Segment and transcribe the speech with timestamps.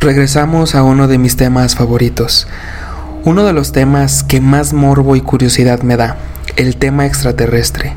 [0.00, 2.46] Regresamos a uno de mis temas favoritos.
[3.24, 6.16] Uno de los temas que más morbo y curiosidad me da,
[6.54, 7.96] el tema extraterrestre.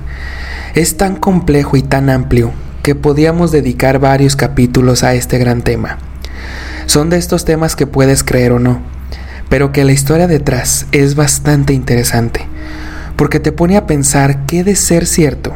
[0.73, 5.99] Es tan complejo y tan amplio que podíamos dedicar varios capítulos a este gran tema.
[6.87, 8.81] Son de estos temas que puedes creer o no,
[9.47, 12.47] pero que la historia detrás es bastante interesante,
[13.15, 15.53] porque te pone a pensar qué de ser cierto.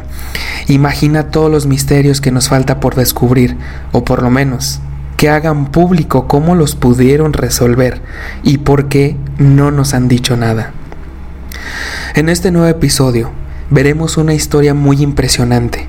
[0.68, 3.56] Imagina todos los misterios que nos falta por descubrir,
[3.90, 4.80] o por lo menos
[5.16, 8.00] que hagan público cómo los pudieron resolver
[8.42, 10.72] y por qué no nos han dicho nada.
[12.14, 13.30] En este nuevo episodio
[13.70, 15.88] veremos una historia muy impresionante,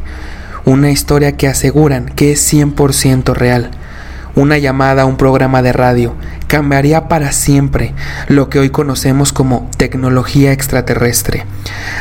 [0.66, 3.72] una historia que aseguran que es 100% real.
[4.36, 6.14] Una llamada a un programa de radio
[6.48, 7.94] cambiaría para siempre
[8.28, 11.45] lo que hoy conocemos como tecnología extraterrestre.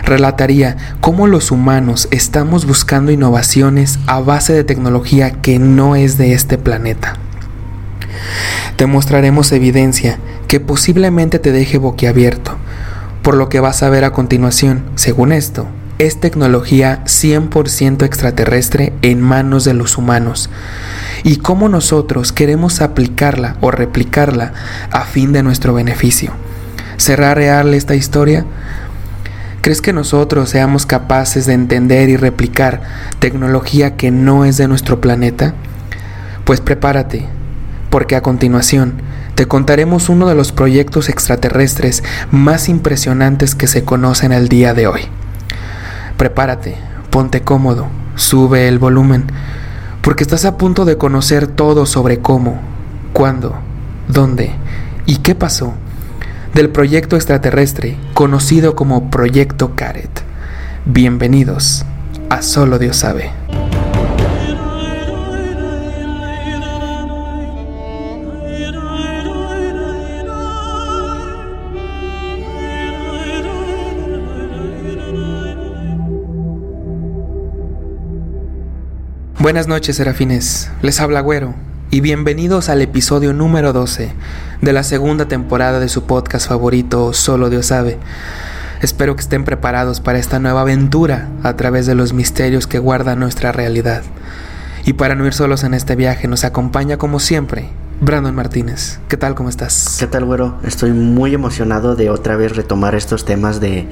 [0.05, 6.33] Relataría cómo los humanos estamos buscando innovaciones a base de tecnología que no es de
[6.33, 7.17] este planeta.
[8.77, 12.56] Te mostraremos evidencia que posiblemente te deje boquiabierto,
[13.22, 15.67] por lo que vas a ver a continuación, según esto,
[15.98, 20.50] es tecnología 100% extraterrestre en manos de los humanos
[21.22, 24.52] y cómo nosotros queremos aplicarla o replicarla
[24.91, 26.33] a fin de nuestro beneficio.
[26.98, 28.44] ¿Será real esta historia?
[29.62, 32.83] ¿Crees que nosotros seamos capaces de entender y replicar
[33.19, 35.55] tecnología que no es de nuestro planeta?
[36.44, 37.27] Pues prepárate,
[37.91, 38.94] porque a continuación
[39.34, 44.86] te contaremos uno de los proyectos extraterrestres más impresionantes que se conocen el día de
[44.86, 45.02] hoy.
[46.17, 46.77] Prepárate,
[47.11, 49.27] ponte cómodo, sube el volumen,
[50.01, 52.58] porque estás a punto de conocer todo sobre cómo,
[53.13, 53.55] cuándo,
[54.08, 54.52] dónde
[55.05, 55.74] y qué pasó
[56.55, 60.23] del proyecto extraterrestre conocido como Proyecto Caret.
[60.86, 61.85] Bienvenidos
[62.30, 63.30] a Solo Dios sabe.
[79.46, 80.73] Buenas noches, serafines.
[80.83, 81.55] Les habla Güero
[81.92, 84.12] y bienvenidos al episodio número 12
[84.61, 87.96] de la segunda temporada de su podcast favorito, Solo Dios sabe.
[88.83, 93.14] Espero que estén preparados para esta nueva aventura a través de los misterios que guarda
[93.14, 94.02] nuestra realidad.
[94.84, 97.68] Y para no ir solos en este viaje, nos acompaña como siempre
[98.01, 98.98] Brandon Martínez.
[99.07, 99.36] ¿Qué tal?
[99.36, 99.95] ¿Cómo estás?
[100.01, 100.58] ¿Qué tal, güero?
[100.64, 103.86] Estoy muy emocionado de otra vez retomar estos temas de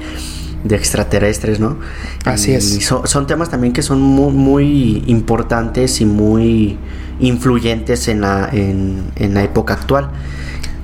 [0.65, 1.77] de extraterrestres, ¿no?
[2.25, 2.83] Así es.
[2.85, 6.77] Son, temas también que son muy, importantes y muy
[7.19, 10.09] influyentes en la, en, la época actual.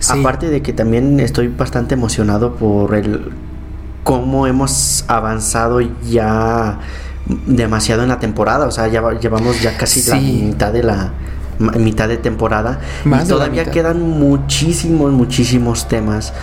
[0.10, 3.32] Aparte de que también estoy bastante emocionado por el
[4.04, 6.80] cómo hemos avanzado ya
[7.46, 11.14] demasiado en la temporada, o sea, ya llevamos ya casi la mitad de la
[11.60, 16.34] mitad de temporada y todavía quedan muchísimos muchísimos temas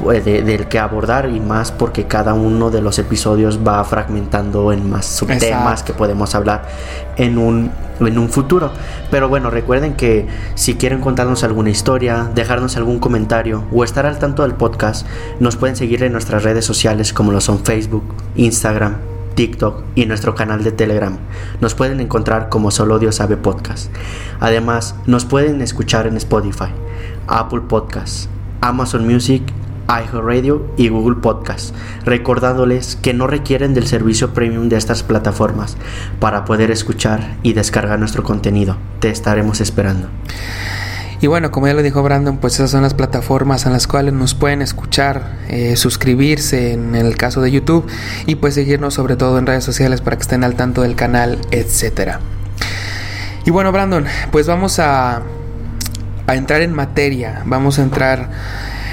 [0.00, 5.06] del que abordar y más porque cada uno de los episodios va fragmentando en más
[5.06, 6.66] subtemas que podemos hablar
[7.16, 7.70] en un,
[8.00, 8.70] en un futuro.
[9.10, 14.18] Pero bueno, recuerden que si quieren contarnos alguna historia, dejarnos algún comentario o estar al
[14.18, 15.06] tanto del podcast,
[15.40, 18.04] nos pueden seguir en nuestras redes sociales como lo son Facebook,
[18.36, 18.96] Instagram,
[19.34, 21.16] TikTok y nuestro canal de Telegram.
[21.60, 23.92] Nos pueden encontrar como Solo Dios sabe podcast.
[24.40, 26.72] Además, nos pueden escuchar en Spotify,
[27.28, 28.28] Apple Podcasts,
[28.60, 29.42] Amazon Music
[29.88, 35.76] iHeartRadio y Google Podcast, recordándoles que no requieren del servicio premium de estas plataformas
[36.20, 38.76] para poder escuchar y descargar nuestro contenido.
[39.00, 40.08] Te estaremos esperando.
[41.20, 44.14] Y bueno, como ya lo dijo Brandon, pues esas son las plataformas en las cuales
[44.14, 47.84] nos pueden escuchar, eh, suscribirse en el caso de YouTube
[48.26, 51.38] y pues seguirnos sobre todo en redes sociales para que estén al tanto del canal,
[51.50, 52.20] etcétera.
[53.44, 55.22] Y bueno, Brandon, pues vamos a,
[56.26, 58.28] a entrar en materia, vamos a entrar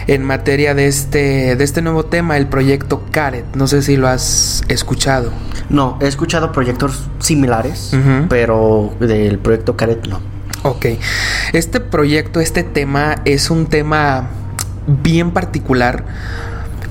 [0.07, 3.45] en materia de este, de este nuevo tema, el proyecto Caret.
[3.55, 5.31] No sé si lo has escuchado.
[5.69, 7.91] No, he escuchado proyectos similares,
[8.29, 10.19] pero del proyecto Caret no.
[10.63, 10.85] Ok.
[11.53, 14.29] Este proyecto, este tema es un tema
[14.87, 16.05] bien particular.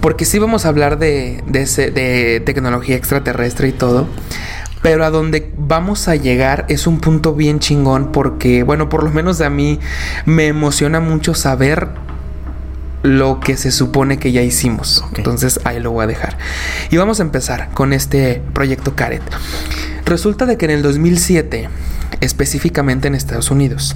[0.00, 4.06] Porque sí vamos a hablar de, de, de tecnología extraterrestre y todo.
[4.82, 9.10] Pero a donde vamos a llegar es un punto bien chingón porque, bueno, por lo
[9.10, 9.80] menos a mí
[10.26, 11.88] me emociona mucho saber
[13.04, 15.04] lo que se supone que ya hicimos.
[15.14, 16.38] Entonces ahí lo voy a dejar.
[16.90, 19.22] Y vamos a empezar con este proyecto Caret.
[20.06, 21.68] Resulta de que en el 2007,
[22.20, 23.94] específicamente en Estados Unidos,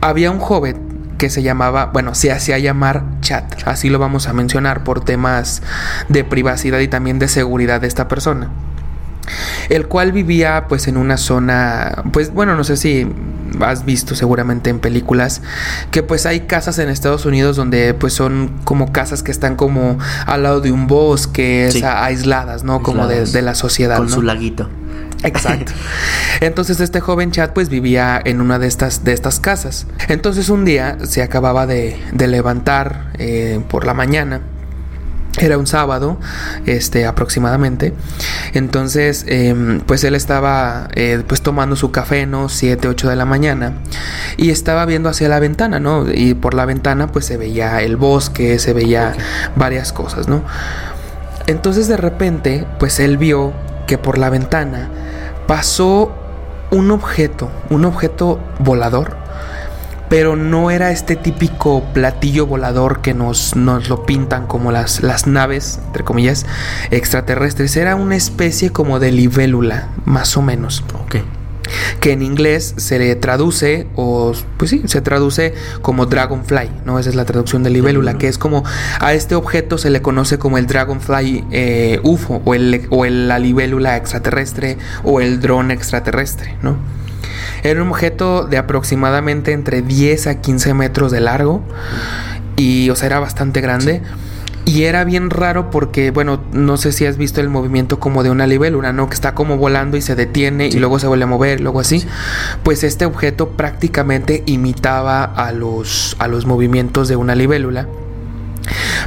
[0.00, 0.78] había un joven
[1.18, 5.60] que se llamaba, bueno, se hacía llamar Chat, así lo vamos a mencionar por temas
[6.08, 8.50] de privacidad y también de seguridad de esta persona.
[9.68, 13.06] El cual vivía pues en una zona, pues bueno, no sé si
[13.60, 15.42] has visto seguramente en películas
[15.90, 19.98] que pues hay casas en Estados Unidos donde pues son como casas que están como
[20.26, 22.82] al lado de un bosque, aisladas, ¿no?
[22.82, 23.96] Como de, la sociedad.
[23.96, 24.68] Con su laguito.
[25.22, 25.72] Exacto.
[26.40, 29.86] Entonces este joven Chad pues vivía en una de estas, de estas casas.
[30.08, 34.40] Entonces un día se acababa de, levantar eh, por la mañana
[35.40, 36.18] era un sábado,
[36.66, 37.94] este, aproximadamente.
[38.52, 42.48] Entonces, em, pues él estaba, eh, pues tomando su café, ¿no?
[42.48, 43.74] 7, 8 de la mañana.
[44.36, 46.06] Y estaba viendo hacia la ventana, ¿no?
[46.12, 49.14] Y por la ventana, pues se veía el bosque, se veía
[49.56, 50.42] varias cosas, ¿no?
[51.46, 53.52] Entonces, de repente, pues él vio
[53.86, 54.90] que por la ventana
[55.46, 56.12] pasó
[56.70, 59.19] un objeto, un objeto volador
[60.10, 65.26] pero no era este típico platillo volador que nos, nos lo pintan como las, las
[65.26, 66.44] naves, entre comillas,
[66.90, 67.76] extraterrestres.
[67.76, 70.84] Era una especie como de libélula, más o menos.
[71.04, 71.16] Ok
[72.00, 76.98] que en inglés se le traduce, o pues sí, se traduce como dragonfly, ¿no?
[76.98, 78.64] Esa es la traducción de libélula, que es como
[78.98, 83.38] a este objeto se le conoce como el dragonfly eh, UFO, o, el, o la
[83.38, 86.76] libélula extraterrestre, o el dron extraterrestre, ¿no?
[87.62, 91.62] Era un objeto de aproximadamente entre 10 a 15 metros de largo
[92.56, 94.02] y, o sea, era bastante grande.
[94.66, 98.30] Y era bien raro porque, bueno, no sé si has visto el movimiento como de
[98.30, 99.08] una libélula, ¿no?
[99.08, 102.04] Que está como volando y se detiene y luego se vuelve a mover, luego así.
[102.62, 107.88] Pues este objeto prácticamente imitaba a los, a los movimientos de una libélula.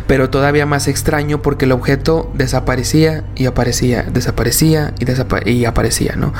[0.07, 6.33] Pero todavía más extraño porque el objeto desaparecía y aparecía, desaparecía y, y aparecía, ¿no?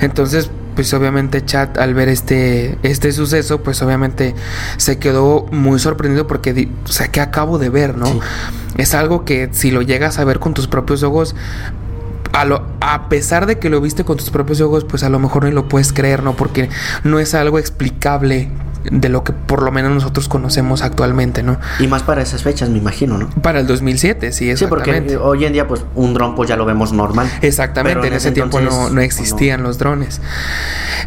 [0.00, 4.34] Entonces, pues obviamente Chad al ver este, este suceso, pues obviamente
[4.76, 8.20] se quedó muy sorprendido porque, o sea, ¿qué acabo de ver, no?
[8.76, 11.34] Es algo que si lo llegas a ver con tus propios ojos,
[12.32, 15.20] a, lo, a, pesar de que lo viste con tus propios ojos, pues a lo
[15.20, 16.34] mejor no lo puedes creer, ¿no?
[16.34, 16.68] Porque
[17.04, 18.50] no es algo explicable
[18.90, 21.58] de lo que por lo menos nosotros conocemos actualmente, ¿no?
[21.78, 23.28] Y más para esas fechas, me imagino, ¿no?
[23.30, 25.10] Para el 2007, sí, exactamente.
[25.10, 27.30] Sí, porque hoy en día, pues, un dron, pues, ya lo vemos normal.
[27.42, 30.20] Exactamente, en, ese, tiempo no, no existían los drones.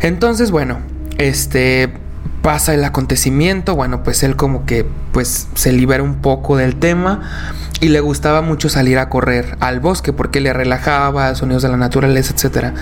[0.01, 0.79] Entonces, bueno,
[1.17, 1.91] este
[2.41, 7.21] pasa el acontecimiento, bueno, pues él como que pues se libera un poco del tema
[7.81, 11.77] y le gustaba mucho salir a correr al bosque porque le relajaba, sonidos de la
[11.77, 12.73] naturaleza, etcétera.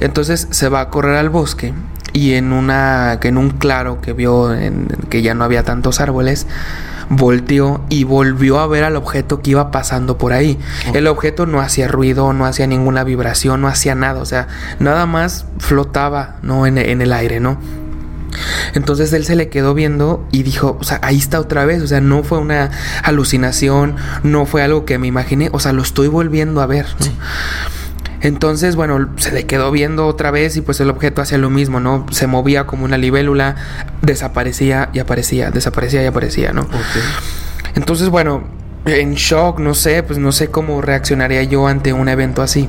[0.00, 1.74] Entonces se va a correr al bosque
[2.12, 6.46] y en una en un claro que vio en, que ya no había tantos árboles
[7.08, 10.58] volteó y volvió a ver al objeto que iba pasando por ahí.
[10.94, 14.48] El objeto no hacía ruido, no hacía ninguna vibración, no hacía nada, o sea,
[14.78, 16.66] nada más flotaba, ¿no?
[16.66, 17.58] En, en el aire, ¿no?
[18.74, 21.86] Entonces él se le quedó viendo y dijo, o sea, ahí está otra vez, o
[21.86, 22.70] sea, no fue una
[23.02, 26.86] alucinación, no fue algo que me imaginé, o sea, lo estoy volviendo a ver.
[28.22, 31.80] Entonces, bueno, se le quedó viendo otra vez y pues el objeto hacía lo mismo,
[31.80, 32.06] ¿no?
[32.10, 33.56] Se movía como una libélula,
[34.00, 36.68] desaparecía y aparecía, desaparecía y aparecía, ¿no?
[37.74, 38.44] Entonces, bueno,
[38.86, 42.68] en shock, no sé, pues no sé cómo reaccionaría yo ante un evento así.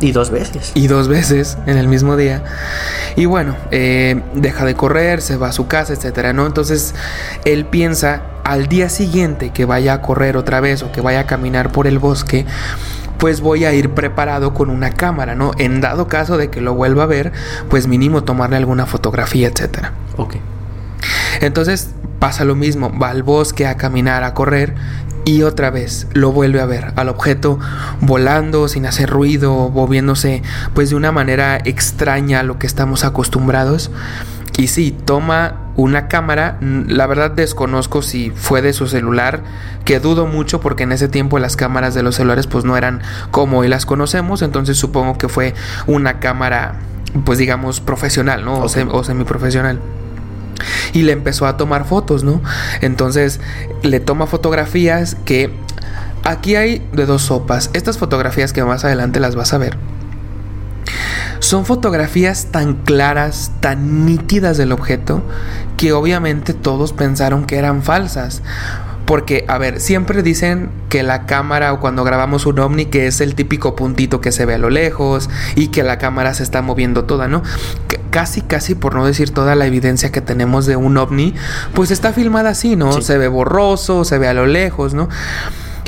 [0.00, 0.72] Y dos veces.
[0.74, 2.42] Y dos veces en el mismo día.
[3.16, 6.46] Y bueno, eh, deja de correr, se va a su casa, etcétera, ¿no?
[6.46, 6.94] Entonces
[7.44, 11.26] él piensa al día siguiente que vaya a correr otra vez o que vaya a
[11.26, 12.44] caminar por el bosque,
[13.24, 15.52] pues voy a ir preparado con una cámara, ¿no?
[15.56, 17.32] En dado caso de que lo vuelva a ver,
[17.70, 19.94] pues mínimo tomarle alguna fotografía, etcétera.
[20.18, 20.34] Ok.
[21.40, 24.74] Entonces pasa lo mismo, va al bosque a caminar, a correr
[25.24, 27.58] y otra vez lo vuelve a ver al objeto
[28.02, 30.42] volando sin hacer ruido, moviéndose
[30.74, 33.90] pues de una manera extraña a lo que estamos acostumbrados.
[34.58, 39.42] Y sí, toma una cámara, la verdad desconozco si fue de su celular,
[39.84, 43.02] que dudo mucho porque en ese tiempo las cámaras de los celulares pues no eran
[43.30, 45.54] como hoy las conocemos, entonces supongo que fue
[45.86, 46.76] una cámara
[47.24, 48.54] pues digamos profesional, ¿no?
[48.54, 49.80] O, o semiprofesional
[50.92, 52.40] y le empezó a tomar fotos, ¿no?
[52.80, 53.40] Entonces
[53.82, 55.52] le toma fotografías que
[56.22, 57.70] aquí hay de dos sopas.
[57.72, 59.76] Estas fotografías que más adelante las vas a ver
[61.38, 65.22] son fotografías tan claras, tan nítidas del objeto,
[65.76, 68.42] que obviamente todos pensaron que eran falsas.
[69.06, 73.20] Porque, a ver, siempre dicen que la cámara o cuando grabamos un ovni que es
[73.20, 76.62] el típico puntito que se ve a lo lejos y que la cámara se está
[76.62, 77.42] moviendo toda, ¿no?
[78.14, 81.34] casi, casi, por no decir toda la evidencia que tenemos de un ovni,
[81.74, 83.02] pues está filmada así, ¿no?
[83.02, 85.08] Se ve borroso, se ve a lo lejos, ¿no?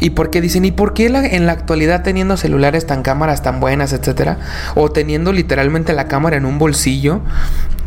[0.00, 0.65] ¿Y por qué dicen?
[0.65, 4.38] ¿Y por qué en la actualidad teniendo celulares tan cámaras tan buenas, etcétera?
[4.75, 7.21] O teniendo literalmente la cámara en un bolsillo,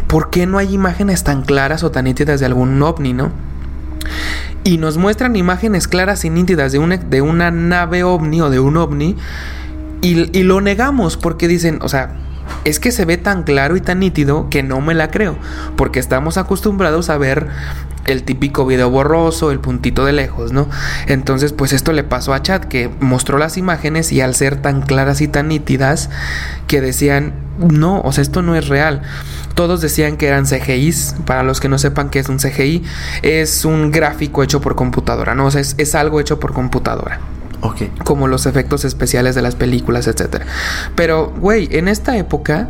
[0.08, 3.32] ¿por qué no hay imágenes tan claras o tan nítidas de algún ovni, no?
[4.64, 8.60] Y nos muestran imágenes claras y nítidas de una, de una nave ovni o de
[8.60, 9.16] un ovni
[10.02, 12.16] y, y lo negamos porque dicen, o sea,
[12.66, 15.38] es que se ve tan claro y tan nítido que no me la creo,
[15.76, 17.48] porque estamos acostumbrados a ver
[18.06, 20.68] el típico video borroso, el puntito de lejos, ¿no?
[21.08, 24.82] Entonces, pues esto le pasó a Chat, que mostró las imágenes y al ser tan
[24.82, 26.10] claras y tan nítidas,
[26.68, 29.02] que decían, no, o sea, esto no es real.
[29.54, 32.84] Todos decían que eran CGIs, para los que no sepan qué es un CGI,
[33.22, 35.46] es un gráfico hecho por computadora, ¿no?
[35.46, 37.20] O sea, es, es algo hecho por computadora.
[37.62, 38.04] Ok.
[38.04, 40.44] Como los efectos especiales de las películas, etc.
[40.96, 42.70] Pero, güey, en esta época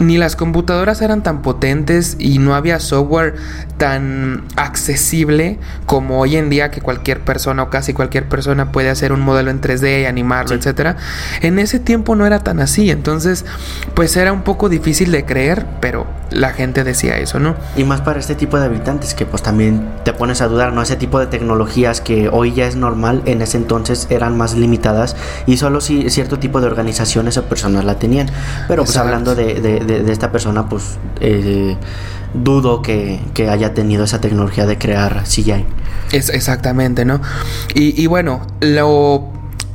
[0.00, 3.36] ni las computadoras eran tan potentes y no había software
[3.76, 9.12] tan accesible como hoy en día que cualquier persona o casi cualquier persona puede hacer
[9.12, 10.96] un modelo en 3D y animarlo, etcétera.
[11.42, 13.44] En ese tiempo no era tan así, entonces
[13.94, 17.56] pues era un poco difícil de creer, pero la gente decía eso, ¿no?
[17.76, 20.82] Y más para este tipo de habitantes que pues también te pones a dudar, ¿no?
[20.82, 25.16] Ese tipo de tecnologías que hoy ya es normal, en ese entonces eran más limitadas
[25.46, 28.30] y solo si cierto tipo de organizaciones o personas la tenían.
[28.68, 31.76] Pero pues hablando de, de, esta persona, pues eh,
[32.34, 33.20] dudo que,
[33.50, 35.64] haya tenido esa tecnología de crear CGI.
[36.12, 37.20] Es exactamente, ¿no?
[37.74, 39.28] Y, y bueno, lo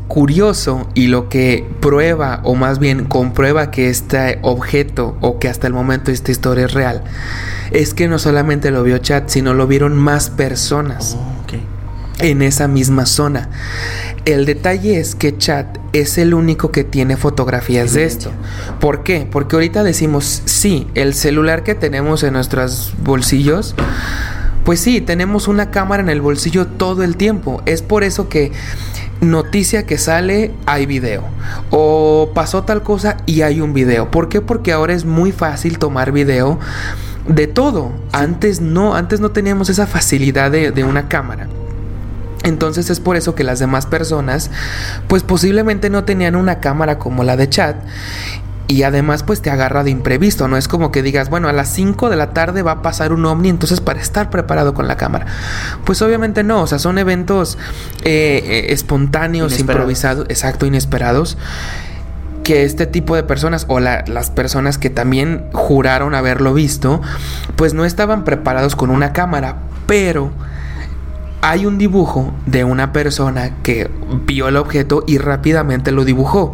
[0.07, 5.65] curioso y lo que prueba o más bien comprueba que este objeto o que hasta
[5.65, 7.03] el momento esta historia es real
[7.71, 11.35] es que no solamente lo vio Chat, sino lo vieron más personas oh,
[12.19, 13.49] en esa misma zona.
[14.25, 18.31] El detalle es que Chat es el único que tiene fotografías de esto.
[18.79, 19.27] ¿Por qué?
[19.29, 23.75] Porque ahorita decimos, sí, el celular que tenemos en nuestros bolsillos
[24.65, 27.61] pues sí, tenemos una cámara en el bolsillo todo el tiempo.
[27.67, 28.51] Es por eso que
[29.21, 31.23] noticia que sale, hay video.
[31.69, 34.09] O pasó tal cosa y hay un video.
[34.09, 34.41] ¿Por qué?
[34.41, 36.59] Porque ahora es muy fácil tomar video
[37.27, 37.91] de todo.
[38.11, 41.47] Antes no, antes no teníamos esa facilidad de, de una cámara.
[42.45, 44.51] Entonces es por eso que las demás personas
[45.07, 47.75] pues posiblemente no tenían una cámara como la de chat
[48.67, 51.69] y además pues te agarra de imprevisto, no es como que digas, bueno, a las
[51.69, 54.97] 5 de la tarde va a pasar un ovni, entonces para estar preparado con la
[54.97, 55.27] cámara.
[55.83, 57.57] Pues obviamente no, o sea, son eventos
[58.03, 61.37] eh, eh, espontáneos, improvisados, exacto, inesperados
[62.43, 67.01] que este tipo de personas o las personas que también juraron haberlo visto,
[67.55, 70.31] pues no estaban preparados con una cámara, pero
[71.45, 73.91] hay un dibujo de una persona que
[74.25, 76.53] vio el objeto y rápidamente lo dibujó.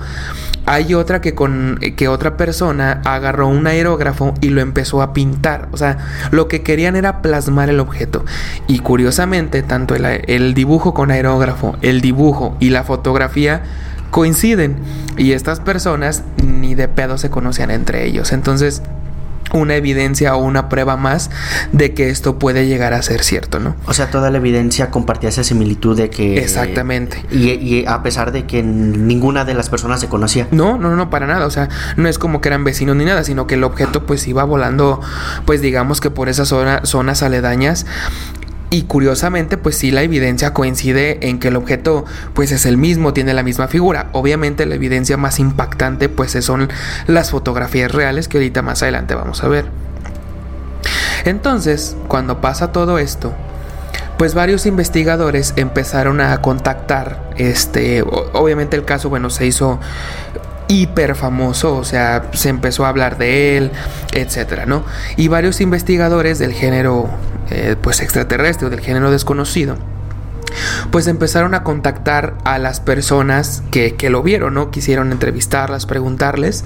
[0.66, 5.70] Hay otra que con que otra persona agarró un aerógrafo y lo empezó a pintar.
[5.72, 5.98] O sea,
[6.32, 8.26] lo que querían era plasmar el objeto.
[8.68, 13.64] Y curiosamente, tanto el, el dibujo con aerógrafo, el dibujo y la fotografía
[14.10, 14.76] coinciden.
[15.16, 18.34] Y estas personas ni de pedo se conocían entre ellos.
[18.34, 18.82] Entonces,
[19.54, 21.30] una evidencia o una prueba más
[21.72, 23.76] de que esto puede llegar a ser cierto, ¿no?
[23.86, 26.38] O sea, toda la evidencia compartía esa similitud de que...
[26.38, 27.26] Exactamente.
[27.32, 30.48] Y, a pesar de que ninguna de las personas se conocía.
[30.52, 31.46] No, no, no, para nada.
[31.46, 34.28] O sea, no es como que eran vecinos ni nada, sino que el objeto pues
[34.28, 35.02] iba volando,
[35.46, 36.48] pues digamos que por esas
[36.84, 37.86] zonas aledañas
[38.74, 43.12] y curiosamente, pues sí, la evidencia coincide en que el objeto pues es el mismo,
[43.12, 44.08] tiene la misma figura.
[44.14, 46.70] Obviamente la evidencia más impactante pues son
[47.06, 49.66] las fotografías reales que ahorita más adelante vamos a ver.
[51.26, 53.34] Entonces, cuando pasa todo esto,
[54.18, 59.80] pues varios investigadores empezaron a contactar, este, obviamente el caso, bueno, se hizo
[60.72, 63.72] hiper famoso, o sea, se empezó a hablar de él,
[64.14, 64.86] etcétera, ¿no?
[65.18, 67.10] Y varios investigadores del género,
[67.50, 69.76] eh, pues extraterrestre o del género desconocido,
[70.92, 74.72] pues empezaron a contactar a las personas que, que lo vieron, ¿no?
[74.72, 76.64] Quisieron entrevistarlas, preguntarles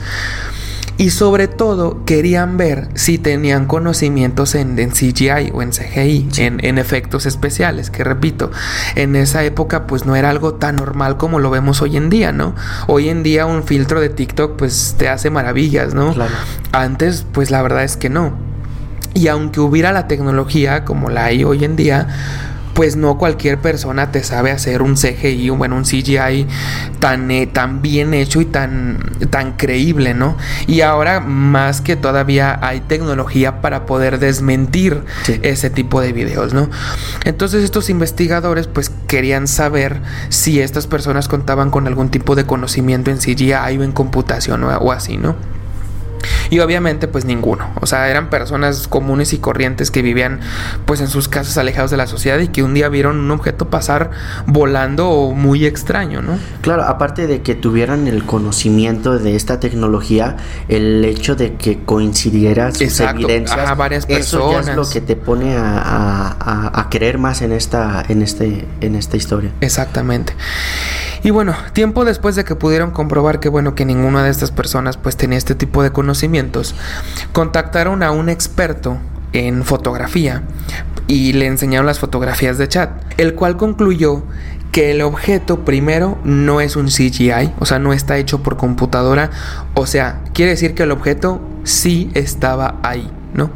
[0.98, 7.26] y sobre todo querían ver si tenían conocimientos en, CGI o en CGI, en, efectos
[7.26, 8.52] especiales, que repito,
[8.96, 12.32] en esa época pues no era algo tan normal como lo vemos hoy en día,
[12.32, 12.56] ¿no?
[12.88, 16.16] Hoy en día un filtro de TikTok pues te hace maravillas, ¿no?
[16.72, 18.34] Antes pues la verdad es que no.
[19.14, 22.08] Y aunque hubiera la tecnología como la hay hoy en día,
[22.76, 26.46] pues no cualquier persona te sabe hacer un CGI, bueno, un CGI
[27.00, 30.38] tan, eh, tan bien hecho y tan, tan creíble, ¿no?
[30.68, 35.04] Y ahora más que todavía hay tecnología para poder desmentir
[35.42, 36.70] ese tipo de videos, ¿no?
[37.24, 43.10] Entonces estos investigadores pues querían saber si estas personas contaban con algún tipo de conocimiento
[43.10, 45.36] en CGI o en computación o así, ¿no?
[46.50, 47.72] Y obviamente pues ninguno.
[47.82, 50.40] O sea, eran personas comunes y corrientes que vivían
[50.86, 53.70] pues en sus casas alejados de la sociedad y que un día vieron un objeto
[53.70, 54.12] pasar
[54.46, 56.38] volando muy extraño, ¿no?
[56.62, 62.72] Claro, aparte de que tuvieran el conocimiento de esta tecnología, el hecho de que coincidiera
[62.72, 64.28] sus evidencias, a varias personas.
[64.28, 68.22] eso ya es lo que te pone a, a, a, creer más en esta, en,
[68.22, 69.52] este, en esta historia.
[69.62, 70.34] Exactamente.
[71.24, 74.98] Y bueno, tiempo después de que pudieron comprobar que bueno, que ninguna de estas personas
[74.98, 75.90] pues tenía este tipo de
[77.32, 78.98] contactaron a un experto
[79.34, 80.44] en fotografía
[81.08, 84.24] y le enseñaron las fotografías de chat, el cual concluyó
[84.72, 89.30] que el objeto primero no es un CGI, o sea, no está hecho por computadora,
[89.74, 93.52] o sea, quiere decir que el objeto sí estaba ahí, ¿no?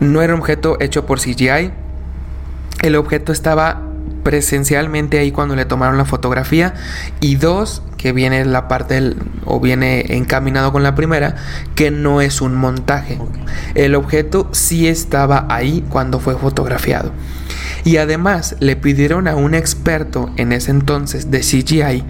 [0.00, 1.70] No era un objeto hecho por CGI,
[2.82, 3.82] el objeto estaba
[4.24, 6.74] presencialmente ahí cuando le tomaron la fotografía.
[7.20, 11.36] Y dos que viene la parte del, o viene encaminado con la primera
[11.76, 13.18] que no es un montaje.
[13.74, 17.12] El objeto sí estaba ahí cuando fue fotografiado.
[17.84, 22.04] Y además le pidieron a un experto en ese entonces de CGI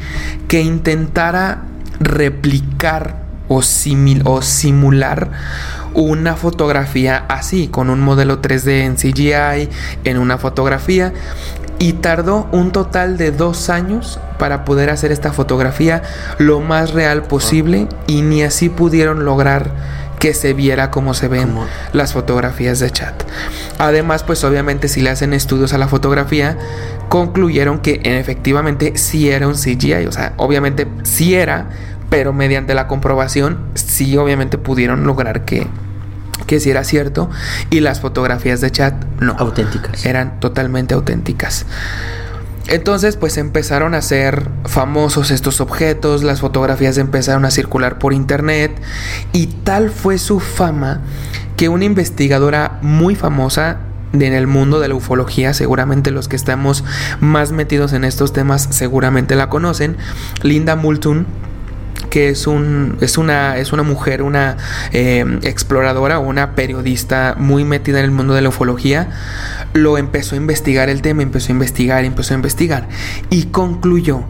[0.49, 1.65] que intentara
[2.01, 3.61] replicar o,
[4.25, 5.31] o simular
[5.95, 9.69] una fotografía así, con un modelo 3D en CGI,
[10.05, 11.13] en una fotografía,
[11.79, 16.03] y tardó un total de dos años para poder hacer esta fotografía
[16.39, 19.71] lo más real posible y ni así pudieron lograr
[20.19, 21.53] que se viera como se ven
[21.93, 23.15] las fotografías de chat.
[23.79, 26.57] Además, pues obviamente si le hacen estudios a la fotografía,
[27.09, 31.69] concluyeron que efectivamente sí era un CGI, o sea, obviamente sí era,
[32.09, 35.67] pero mediante la comprobación sí obviamente pudieron lograr que
[36.45, 37.31] que si era cierto
[37.71, 39.35] y las fotografías de chat no.
[39.39, 40.05] Auténticas.
[40.05, 41.67] Eran totalmente auténticas.
[42.67, 48.81] Entonces pues empezaron a ser famosos estos objetos, las fotografías empezaron a circular por internet
[49.33, 51.03] y tal fue su fama
[51.57, 53.79] que una investigadora muy famosa
[54.13, 56.85] en el mundo de la ufología, seguramente los que estamos
[57.21, 59.97] más metidos en estos temas seguramente la conocen,
[60.43, 61.27] Linda Moulton,
[62.15, 64.57] que es, un, es, una, es una mujer, una
[64.93, 69.09] eh, exploradora una periodista muy metida en el mundo de la ufología,
[69.73, 72.89] lo empezó a investigar el tema, empezó a investigar, empezó a investigar
[73.31, 74.23] y concluyó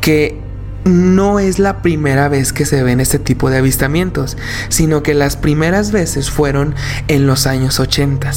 [0.00, 0.40] que
[0.86, 4.38] no es la primera vez que se ven este tipo de avistamientos,
[4.70, 6.74] sino que las primeras veces fueron
[7.06, 8.30] en los años 80.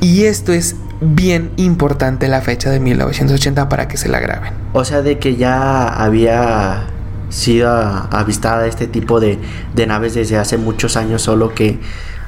[0.00, 4.52] Y esto es bien importante la fecha de 1980 para que se la graben.
[4.74, 6.86] O sea, de que ya había
[7.32, 9.38] sido avistada este tipo de,
[9.86, 11.80] naves desde hace muchos años, solo que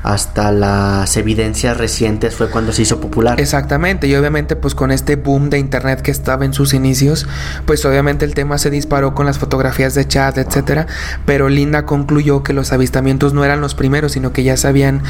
[0.02, 3.40] hasta las evidencias recientes fue cuando se hizo popular.
[3.40, 7.26] Exactamente, y obviamente pues con este boom de internet que estaba en sus inicios,
[7.64, 10.86] pues obviamente el tema se disparó con las fotografías de chat, etcétera,
[11.24, 15.02] pero Linda concluyó que los avistamientos no eran los primeros, sino que ya sabían,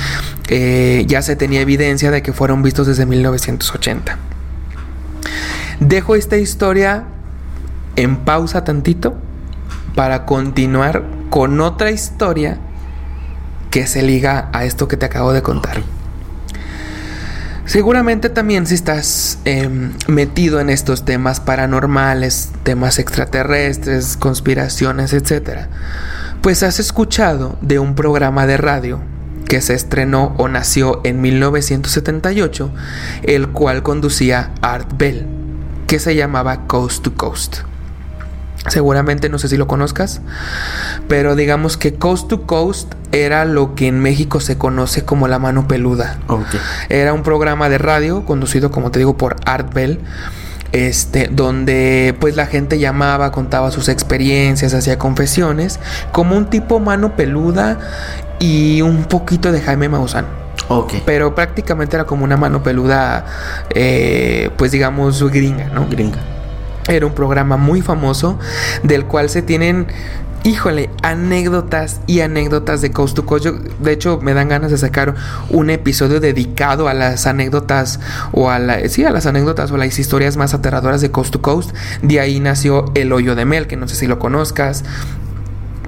[0.48, 4.18] eh, ya se tenía evidencia de que fueron vistos desde 1980.
[5.80, 7.04] Dejo esta historia
[7.96, 9.16] en pausa tantito
[9.94, 12.58] para continuar con otra historia
[13.70, 15.82] que se liga a esto que te acabo de contar.
[17.66, 25.66] Seguramente también si estás em, metido en estos temas paranormales, temas extraterrestres, conspiraciones, etc.,
[26.42, 29.00] pues has escuchado de un programa de radio
[29.48, 32.70] que se estrenó o nació en 1978,
[33.22, 35.26] el cual conducía Art Bell,
[35.86, 37.62] que se llamaba Coast to Coast.
[38.68, 40.22] Seguramente no sé si lo conozcas,
[41.06, 45.38] pero digamos que Coast to Coast era lo que en México se conoce como la
[45.38, 46.18] mano peluda.
[46.88, 50.00] Era un programa de radio conducido, como te digo, por Art Bell.
[50.72, 55.78] Este, donde pues la gente llamaba, contaba sus experiencias, hacía confesiones,
[56.10, 57.78] como un tipo mano peluda
[58.40, 60.26] y un poquito de Jaime Maussan.
[60.66, 61.00] Okay.
[61.06, 63.24] Pero prácticamente era como una mano peluda,
[63.70, 65.86] eh, pues digamos, gringa, ¿no?
[65.88, 66.33] Gringa.
[66.88, 68.38] Era un programa muy famoso
[68.82, 69.86] del cual se tienen
[70.44, 73.46] híjole, anécdotas y anécdotas de Coast to Coast.
[73.46, 75.14] de hecho, me dan ganas de sacar
[75.48, 77.98] un episodio dedicado a las anécdotas
[78.32, 81.40] o a la, sí, a las anécdotas o las historias más aterradoras de Coast to
[81.40, 81.74] Coast.
[82.02, 84.84] De ahí nació El Hoyo de Mel, que no sé si lo conozcas.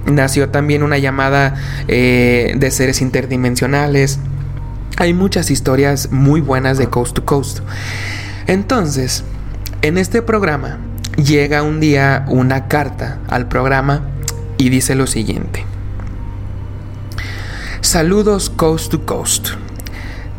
[0.07, 1.55] Nació también una llamada
[1.87, 4.19] eh, de seres interdimensionales.
[4.97, 7.59] Hay muchas historias muy buenas de Coast to Coast.
[8.47, 9.23] Entonces,
[9.81, 10.77] en este programa
[11.17, 14.01] llega un día una carta al programa
[14.57, 15.65] y dice lo siguiente.
[17.81, 19.49] Saludos Coast to Coast.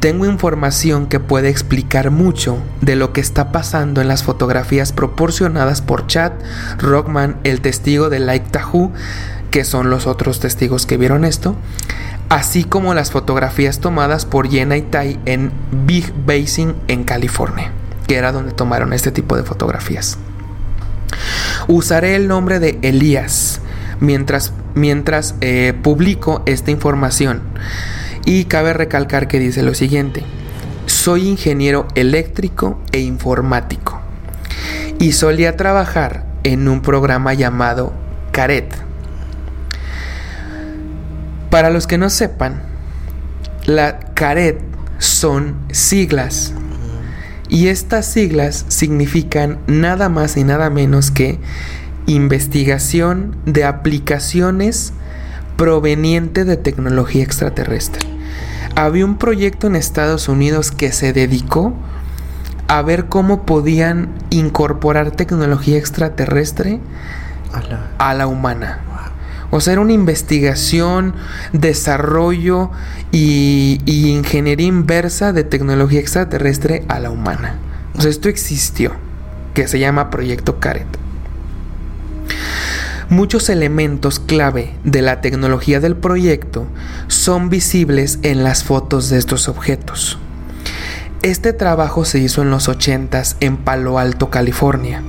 [0.01, 5.83] Tengo información que puede explicar mucho de lo que está pasando en las fotografías proporcionadas
[5.83, 6.33] por Chad,
[6.79, 8.93] Rockman, el testigo de Like Tahu,
[9.51, 11.57] que son los otros testigos que vieron esto,
[12.29, 15.51] así como las fotografías tomadas por Jenna y Tai en
[15.85, 17.73] Big Basin en California
[18.09, 20.19] que era donde tomaron este tipo de fotografías.
[21.69, 23.61] Usaré el nombre de Elías
[24.01, 27.43] mientras, mientras eh, publico esta información.
[28.25, 30.25] Y cabe recalcar que dice lo siguiente.
[30.87, 34.01] Soy ingeniero eléctrico e informático.
[34.99, 37.93] Y solía trabajar en un programa llamado
[38.33, 38.75] Caret.
[41.51, 42.63] Para los que no sepan,
[43.65, 44.61] la Caret
[44.99, 46.53] son siglas.
[47.49, 51.39] Y estas siglas significan nada más y nada menos que
[52.07, 54.93] investigación de aplicaciones
[55.57, 58.07] proveniente de tecnología extraterrestre.
[58.75, 61.75] Había un proyecto en Estados Unidos que se dedicó
[62.69, 66.81] a ver cómo podían incorporar tecnología extraterrestre
[67.99, 68.81] a la, humana.
[69.51, 71.15] O sea, era una investigación,
[71.53, 72.71] desarrollo
[73.13, 77.57] y, ingeniería inversa de tecnología extraterrestre a la humana.
[77.97, 78.93] O sea, esto existió,
[79.55, 80.87] que se llama Proyecto Caret.
[83.09, 86.67] Muchos elementos clave de la tecnología del proyecto
[87.07, 90.19] son visibles en las fotos de estos objetos.
[91.23, 95.03] Este trabajo se hizo en los 80s en Palo Alto, California,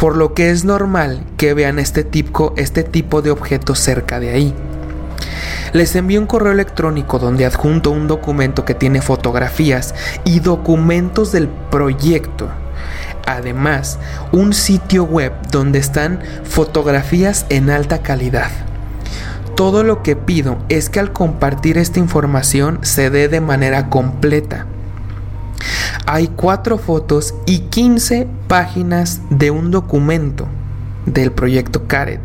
[0.00, 4.30] por lo que es normal que vean este tipo, este tipo de objetos cerca de
[4.30, 4.54] ahí.
[5.74, 11.48] Les envío un correo electrónico donde adjunto un documento que tiene fotografías y documentos del
[11.48, 12.48] proyecto.
[13.26, 13.98] Además,
[14.32, 18.50] un sitio web donde están fotografías en alta calidad.
[19.54, 24.64] Todo lo que pido es que al compartir esta información se dé de manera completa
[26.06, 30.48] hay cuatro fotos y 15 páginas de un documento
[31.06, 32.20] del proyecto Caret.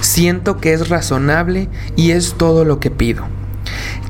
[0.00, 3.24] Siento que es razonable y es todo lo que pido.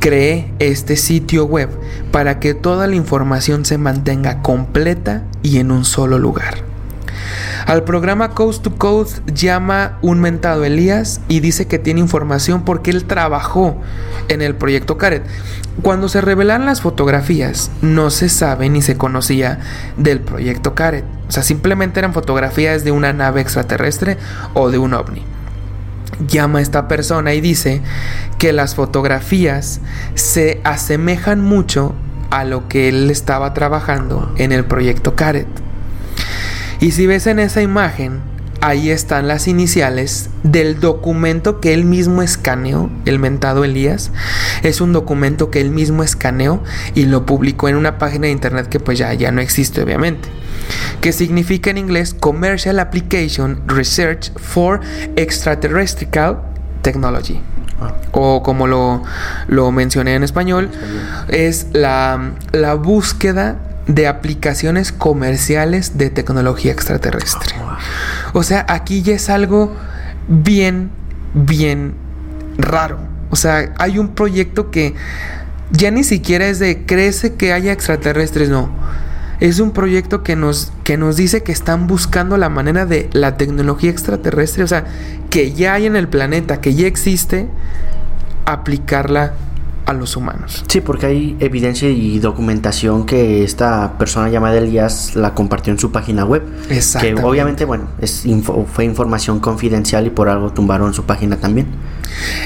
[0.00, 1.70] Creé este sitio web
[2.12, 6.65] para que toda la información se mantenga completa y en un solo lugar.
[7.66, 12.92] Al programa Coast to Coast llama un mentado Elías y dice que tiene información porque
[12.92, 13.76] él trabajó
[14.28, 15.24] en el proyecto Caret.
[15.82, 19.58] Cuando se revelan las fotografías, no se sabe ni se conocía
[19.96, 21.04] del proyecto Caret.
[21.28, 24.16] O sea, simplemente eran fotografías de una nave extraterrestre
[24.54, 25.24] o de un ovni.
[26.28, 27.82] Llama a esta persona y dice
[28.38, 29.80] que las fotografías
[30.14, 31.96] se asemejan mucho
[32.30, 35.65] a lo que él estaba trabajando en el proyecto Caret.
[36.80, 38.20] Y si ves en esa imagen,
[38.60, 44.10] ahí están las iniciales del documento que él mismo escaneó, el mentado Elías.
[44.62, 46.62] Es un documento que él mismo escaneó
[46.94, 50.28] y lo publicó en una página de internet que pues ya, ya no existe obviamente.
[51.00, 54.80] Que significa en inglés Commercial Application Research for
[55.16, 56.38] Extraterrestrial
[56.82, 57.40] Technology.
[57.80, 57.94] Ah.
[58.12, 59.02] O como lo,
[59.48, 60.70] lo mencioné en español,
[61.28, 67.54] es la, la búsqueda de aplicaciones comerciales de tecnología extraterrestre.
[68.32, 69.74] O sea, aquí ya es algo
[70.28, 70.90] bien,
[71.34, 71.94] bien
[72.58, 72.98] raro.
[73.30, 74.94] O sea, hay un proyecto que
[75.70, 78.70] ya ni siquiera es de crece que haya extraterrestres, no.
[79.38, 83.36] Es un proyecto que nos, que nos dice que están buscando la manera de la
[83.36, 84.84] tecnología extraterrestre, o sea,
[85.28, 87.46] que ya hay en el planeta, que ya existe,
[88.46, 89.34] aplicarla
[89.86, 90.64] a los humanos.
[90.68, 95.92] Sí, porque hay evidencia y documentación que esta persona llamada Elías la compartió en su
[95.92, 96.42] página web.
[97.00, 98.24] Que obviamente, bueno, es
[98.72, 101.66] fue información confidencial y por algo tumbaron su página también.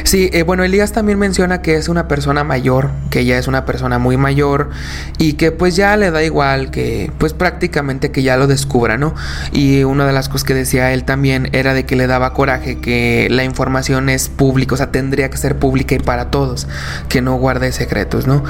[0.05, 3.65] Sí, eh, bueno, Elías también menciona que es una persona mayor, que ya es una
[3.65, 4.71] persona muy mayor
[5.19, 9.15] y que pues ya le da igual que pues prácticamente que ya lo descubra, ¿no?
[9.53, 12.79] Y una de las cosas que decía él también era de que le daba coraje
[12.79, 16.67] que la información es pública, o sea, tendría que ser pública y para todos,
[17.09, 18.43] que no guarde secretos, ¿no?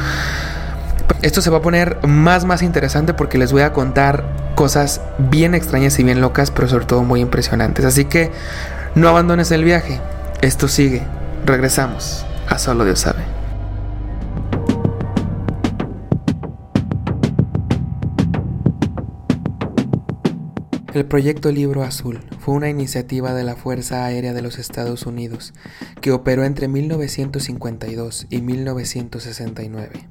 [1.22, 5.54] Esto se va a poner más más interesante porque les voy a contar cosas bien
[5.54, 7.84] extrañas y bien locas, pero sobre todo muy impresionantes.
[7.84, 8.30] Así que
[8.94, 10.00] no abandones el viaje.
[10.40, 11.02] Esto sigue.
[11.44, 13.39] Regresamos a Solo Dios sabe.
[20.92, 25.54] El proyecto Libro Azul fue una iniciativa de la Fuerza Aérea de los Estados Unidos
[26.00, 30.04] que operó entre 1952 y 1969,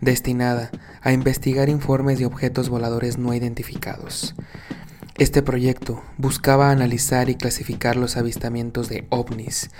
[0.00, 4.34] destinada a investigar informes de objetos voladores no identificados.
[5.16, 9.70] Este proyecto buscaba analizar y clasificar los avistamientos de ovnis,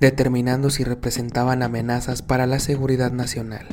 [0.00, 3.66] determinando si representaban amenazas para la seguridad nacional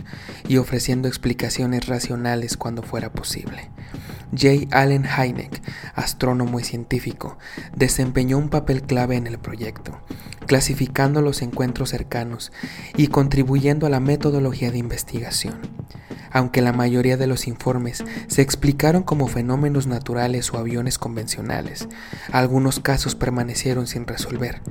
[0.47, 3.69] y ofreciendo explicaciones racionales cuando fuera posible.
[4.31, 4.67] J.
[4.71, 5.61] Allen Hynek,
[5.93, 7.37] astrónomo y científico,
[7.75, 9.99] desempeñó un papel clave en el proyecto,
[10.45, 12.51] clasificando los encuentros cercanos
[12.95, 15.55] y contribuyendo a la metodología de investigación.
[16.31, 21.87] Aunque la mayoría de los informes se explicaron como fenómenos naturales o aviones convencionales,
[22.31, 24.61] algunos casos permanecieron sin resolver.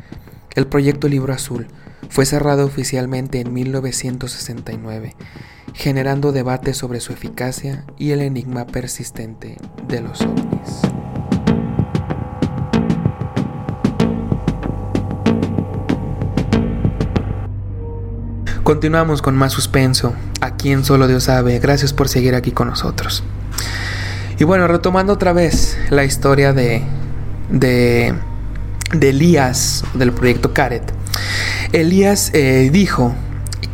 [0.54, 1.68] El proyecto Libro Azul
[2.08, 5.16] fue cerrado oficialmente en 1969,
[5.72, 9.56] generando debate sobre su eficacia y el enigma persistente
[9.88, 10.82] de los ovnis.
[18.64, 23.22] Continuamos con más suspenso, a quien solo Dios sabe, gracias por seguir aquí con nosotros.
[24.38, 26.82] Y bueno, retomando otra vez la historia de,
[27.50, 28.14] de,
[28.92, 30.94] de Elías, del proyecto Caret.
[31.72, 33.14] Elías eh, dijo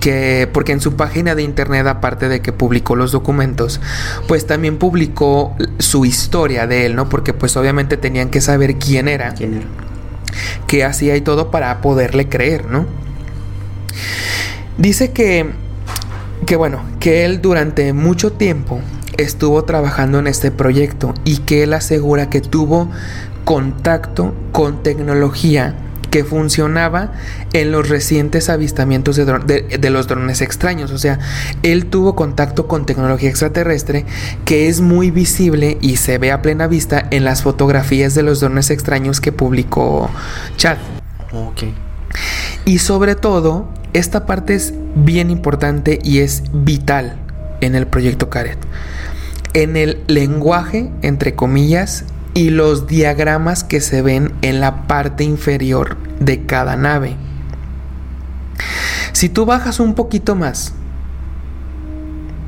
[0.01, 3.81] que porque en su página de internet aparte de que publicó los documentos
[4.27, 9.09] pues también publicó su historia de él no porque pues obviamente tenían que saber quién
[9.09, 9.67] era, ¿Quién era?
[10.67, 12.87] qué hacía y todo para poderle creer no
[14.79, 15.51] dice que
[16.47, 18.81] que bueno que él durante mucho tiempo
[19.19, 22.91] estuvo trabajando en este proyecto y que él asegura que tuvo
[23.45, 25.75] contacto con tecnología
[26.11, 27.13] que funcionaba
[27.53, 30.91] en los recientes avistamientos de, de, de, los drones extraños.
[30.91, 31.19] O sea,
[31.63, 34.05] él tuvo contacto con tecnología extraterrestre
[34.45, 38.41] que es muy visible y se ve a plena vista en las fotografías de los
[38.41, 40.11] drones extraños que publicó
[40.57, 40.79] Chad.
[41.33, 41.65] Ok.
[42.65, 47.17] Y sobre todo, esta parte es bien importante y es vital
[47.61, 48.59] en el proyecto Caret.
[49.53, 55.97] En el lenguaje, entre comillas, y los diagramas que se ven en la parte inferior
[56.21, 57.17] de cada nave.
[59.13, 60.73] Si tú bajas un poquito más,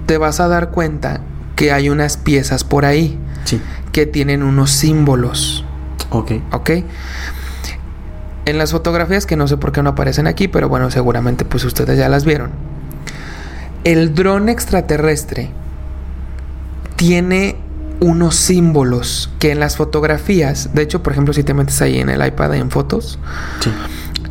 [0.06, 1.20] te vas a dar cuenta
[1.56, 3.60] que hay unas piezas por ahí Sí.
[3.92, 5.64] que tienen unos símbolos.
[6.10, 6.32] Ok.
[6.52, 6.70] ¿Ok?
[8.44, 11.64] En las fotografías que no sé por qué no aparecen aquí, pero bueno, seguramente pues
[11.64, 12.50] ustedes ya las vieron.
[13.84, 15.50] El dron extraterrestre
[16.96, 17.56] tiene
[18.02, 22.10] unos símbolos que en las fotografías, de hecho, por ejemplo, si te metes ahí en
[22.10, 23.18] el iPad en fotos,
[23.60, 23.70] Sí.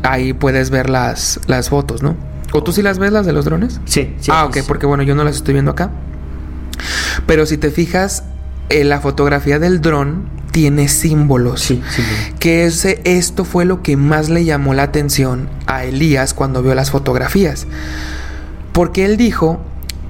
[0.02, 2.14] ahí puedes ver las, las fotos, ¿no?
[2.52, 3.80] ¿O tú sí las ves las de los drones?
[3.86, 4.30] Sí, sí.
[4.32, 4.60] ah, ok, sí.
[4.68, 5.90] porque bueno, yo no las estoy viendo acá.
[7.26, 8.24] Pero si te fijas,
[8.68, 11.62] en la fotografía del dron tiene símbolos.
[11.62, 12.02] Sí, sí.
[12.02, 12.32] sí.
[12.38, 16.74] Que ese, esto fue lo que más le llamó la atención a Elías cuando vio
[16.74, 17.66] las fotografías.
[18.72, 19.62] Porque él dijo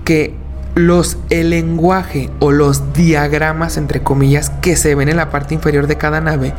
[0.05, 0.35] que
[0.75, 5.87] los el lenguaje o los diagramas entre comillas que se ven en la parte inferior
[5.87, 6.55] de cada nave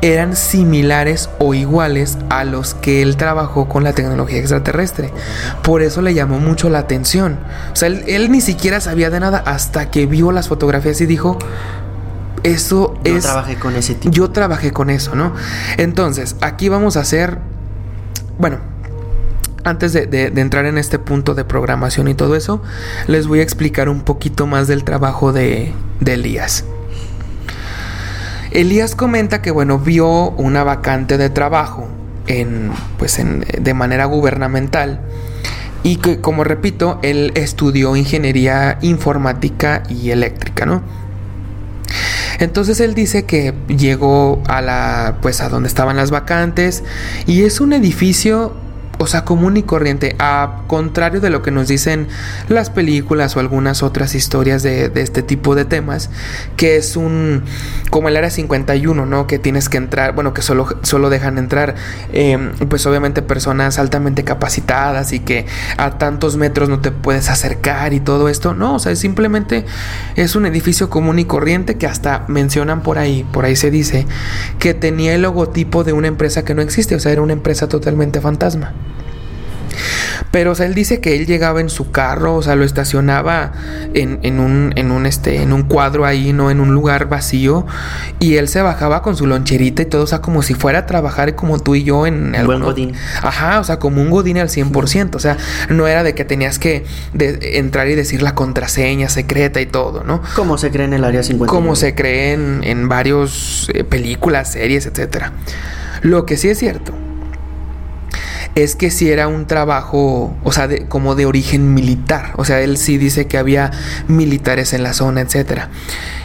[0.00, 5.12] eran similares o iguales a los que él trabajó con la tecnología extraterrestre.
[5.62, 7.38] Por eso le llamó mucho la atención.
[7.72, 11.06] O sea, él, él ni siquiera sabía de nada hasta que vio las fotografías y
[11.06, 11.38] dijo,
[12.42, 13.22] eso Yo es...
[13.22, 14.12] trabajé con ese tipo.
[14.12, 15.32] Yo trabajé con eso, ¿no?
[15.76, 17.38] Entonces, aquí vamos a hacer,
[18.38, 18.71] bueno,
[19.64, 22.62] antes de, entrar en este punto de programación y todo eso,
[23.06, 26.64] les voy a explicar un poquito más del trabajo de, de Elías.
[28.50, 31.88] Elías comenta que, bueno, vio una vacante de trabajo
[32.26, 35.00] en, pues en, de manera gubernamental
[35.82, 40.82] y que, como repito, él estudió ingeniería informática y eléctrica, ¿no?
[42.38, 46.82] Entonces él dice que llegó a la pues a donde estaban las vacantes
[47.26, 48.54] y es un edificio
[49.02, 52.08] o sea, común y corriente, a contrario de lo que nos dicen
[52.48, 56.10] las películas o algunas otras historias de, este tipo de temas,
[56.56, 57.42] que es un,
[57.90, 59.26] como el área 51, ¿no?
[59.26, 61.74] Que tienes que entrar, bueno, que solo, solo dejan entrar,
[62.12, 67.92] eh, pues obviamente personas altamente capacitadas y que a tantos metros no te puedes acercar
[67.92, 69.64] y todo esto, no, o sea, simplemente
[70.16, 74.06] es un edificio común y corriente que hasta mencionan por ahí, por ahí se dice,
[74.58, 77.68] que tenía el logotipo de una empresa que no existe, o sea, era una empresa
[77.68, 78.72] totalmente fantasma.
[80.30, 83.52] Pero, o sea, él dice que él llegaba en su carro, o sea, lo estacionaba
[83.94, 87.66] en, en, un, en, un, este, en un cuadro ahí, no en un lugar vacío.
[88.18, 90.86] Y él se bajaba con su loncherita y todo, o sea, como si fuera a
[90.86, 92.46] trabajar como tú y yo en el.
[92.46, 92.94] Buen godín.
[93.22, 95.14] Ajá, o sea, como un godín al 100%.
[95.14, 95.36] O sea,
[95.68, 100.04] no era de que tenías que de, entrar y decir la contraseña secreta y todo,
[100.04, 100.22] ¿no?
[100.34, 101.50] Como se cree en el área 50.
[101.50, 105.32] Como se cree en, en varios eh, películas, series, etcétera.
[106.02, 107.01] Lo que sí es cierto
[108.54, 112.32] es que si era un trabajo, o sea, de, como de origen militar.
[112.36, 113.70] O sea, él sí dice que había
[114.08, 115.62] militares en la zona, etc.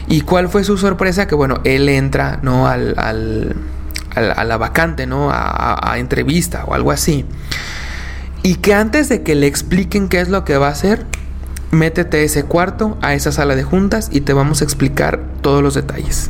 [0.07, 1.27] ¿Y cuál fue su sorpresa?
[1.27, 2.67] Que bueno, él entra, ¿no?
[2.67, 3.55] Al, al,
[4.15, 5.31] al a la vacante, ¿no?
[5.31, 7.25] A, a, a, entrevista o algo así.
[8.43, 11.05] Y que antes de que le expliquen qué es lo que va a hacer,
[11.71, 15.63] métete a ese cuarto, a esa sala de juntas y te vamos a explicar todos
[15.63, 16.29] los detalles.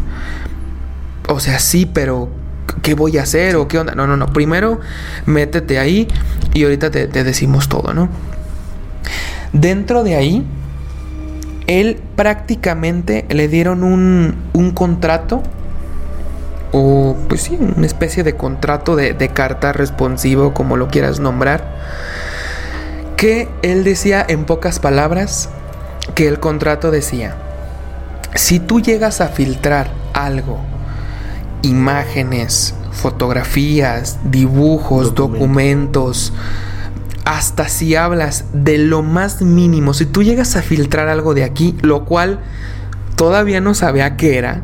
[1.27, 2.29] O sea, sí, pero
[2.81, 3.95] ¿qué voy a hacer o qué onda?
[3.95, 4.27] No, no, no.
[4.27, 4.79] Primero
[5.25, 6.07] métete ahí
[6.53, 8.09] y ahorita te, decimos todo, ¿no?
[9.53, 10.45] Dentro de ahí,
[11.67, 15.43] él prácticamente le dieron un, un contrato
[16.71, 21.75] o pues sí, una especie de contrato de, de, carta responsivo, como lo quieras nombrar,
[23.15, 25.49] que él decía en pocas palabras
[26.13, 27.35] que el contrato decía,
[28.35, 30.59] si tú llegas a filtrar algo
[31.61, 36.31] imágenes, fotografías, dibujos, documentos.
[36.31, 36.33] documentos,
[37.27, 41.75] hasta si hablas de lo más mínimo, si tú llegas a filtrar algo de aquí,
[41.81, 42.39] lo cual
[43.17, 44.61] todavía no sabía qué era,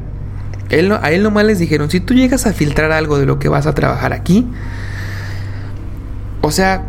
[0.70, 3.50] él, a él nomás les dijeron, si tú llegas a filtrar algo de lo que
[3.50, 4.48] vas a trabajar aquí,
[6.40, 6.86] o sea,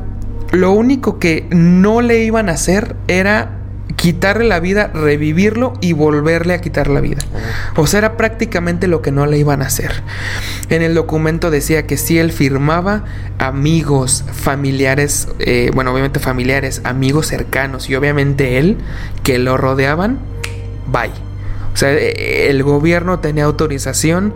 [0.52, 3.63] lo único que no le iban a hacer era
[4.04, 7.22] quitarle la vida, revivirlo y volverle a quitar la vida.
[7.74, 10.02] O sea, era prácticamente lo que no le iban a hacer.
[10.68, 13.06] En el documento decía que si él firmaba,
[13.38, 18.76] amigos, familiares, eh, bueno, obviamente familiares, amigos cercanos y obviamente él,
[19.22, 20.18] que lo rodeaban,
[20.86, 21.08] bye.
[21.72, 24.34] O sea, eh, el gobierno tenía autorización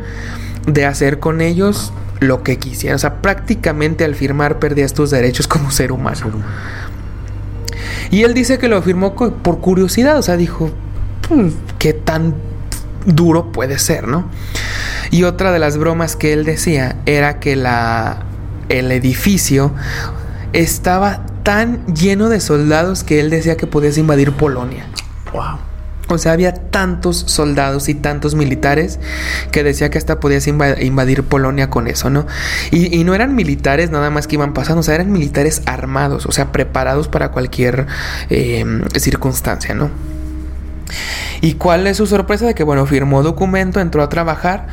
[0.67, 2.97] de hacer con ellos lo que quisiera.
[2.97, 6.43] O sea, prácticamente al firmar perdías tus derechos como ser humano.
[8.11, 10.71] Y él dice que lo firmó por curiosidad, o sea, dijo,
[11.31, 12.35] hmm, ¿qué tan
[13.05, 14.29] duro puede ser, no?
[15.11, 18.25] Y otra de las bromas que él decía era que la,
[18.69, 19.73] el edificio
[20.53, 24.87] estaba tan lleno de soldados que él decía que podías invadir Polonia.
[25.33, 25.68] Wow.
[26.09, 28.99] O sea, había tantos soldados y tantos militares
[29.51, 32.27] que decía que hasta podías invadir Polonia con eso, ¿no?
[32.71, 36.33] Y, no eran militares nada más que iban pasando, o sea, eran militares armados, o
[36.33, 37.87] sea, preparados para cualquier
[38.31, 39.91] em, circunstancia, ¿no?
[41.41, 42.47] ¿Y cuál es su sorpresa?
[42.47, 44.67] De que, bueno, firmó documento, entró a trabajar.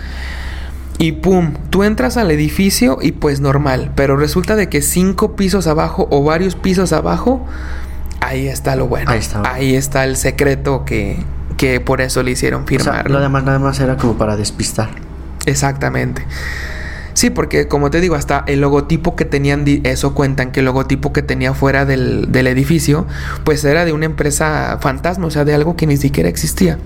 [0.98, 5.68] Y pum, tú entras al edificio y pues normal, pero resulta de que cinco pisos
[5.68, 7.46] abajo o varios pisos abajo
[8.22, 9.12] Ahí está lo bueno.
[9.12, 9.42] Ahí está.
[9.46, 11.18] Ahí está el secreto que,
[11.58, 13.10] que por eso le hicieron firmar.
[13.10, 14.90] lo demás nada más era como para despistar.
[15.46, 16.26] Exactamente.
[17.14, 21.14] Sí, porque como te digo, hasta el logotipo que tenían, eso cuentan que el logotipo
[21.14, 23.08] que tenía fuera del, del edificio,
[23.46, 26.78] pues era de una empresa fantasma, o sea, de algo que ni siquiera existía.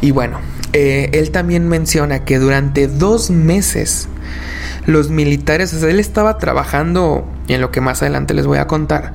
[0.00, 0.38] Y bueno,
[0.72, 4.08] eh, él también menciona que durante dos meses
[4.86, 8.66] los militares, o sea, él estaba trabajando en lo que más adelante les voy a
[8.66, 9.12] contar,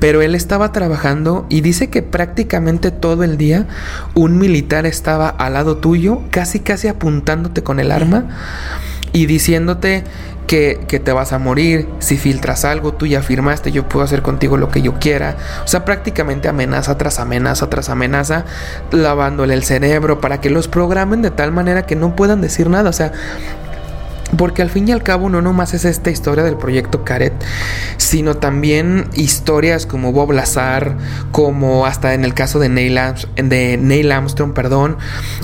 [0.00, 3.66] pero él estaba trabajando y dice que prácticamente todo el día
[4.14, 8.24] un militar estaba al lado tuyo, casi casi apuntándote con el arma
[9.12, 10.04] y diciéndote
[10.46, 14.22] que, que, te vas a morir, si filtras algo, tú ya firmaste, yo puedo hacer
[14.22, 15.36] contigo lo que yo quiera.
[15.62, 18.46] O sea, prácticamente amenaza tras amenaza tras amenaza,
[18.90, 22.88] lavándole el cerebro para que los programen de tal manera que no puedan decir nada.
[22.88, 23.12] O sea,
[24.36, 27.32] porque al fin y al cabo no nomás es esta historia del proyecto Caret,
[27.96, 30.96] sino también historias como Bob Lazar,
[31.32, 32.98] como hasta en el caso de Neil,
[33.36, 34.98] de Neil Armstrong, perdón,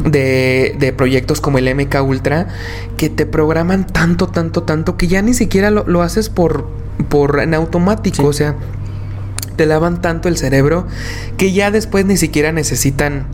[0.05, 2.49] de, de, proyectos como el MK Ultra,
[2.97, 6.69] que te programan tanto, tanto, tanto, que ya ni siquiera lo, haces por,
[7.09, 8.55] por en automático, o sea,
[9.57, 10.87] te lavan tanto el cerebro
[11.37, 13.27] que ya después ni siquiera necesitan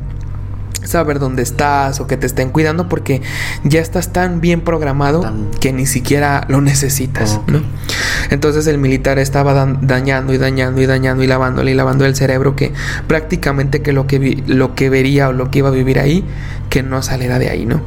[0.84, 3.22] saber dónde estás o que te estén cuidando porque
[3.64, 7.62] ya estás tan bien programado que ni siquiera lo necesitas, ¿no?
[8.30, 12.56] Entonces el militar estaba dañando y dañando y dañando y lavándole y lavando el cerebro
[12.56, 12.72] que
[13.06, 16.24] prácticamente que lo que lo que vería o lo que iba a vivir ahí
[16.68, 17.80] que no saliera de ahí, ¿no?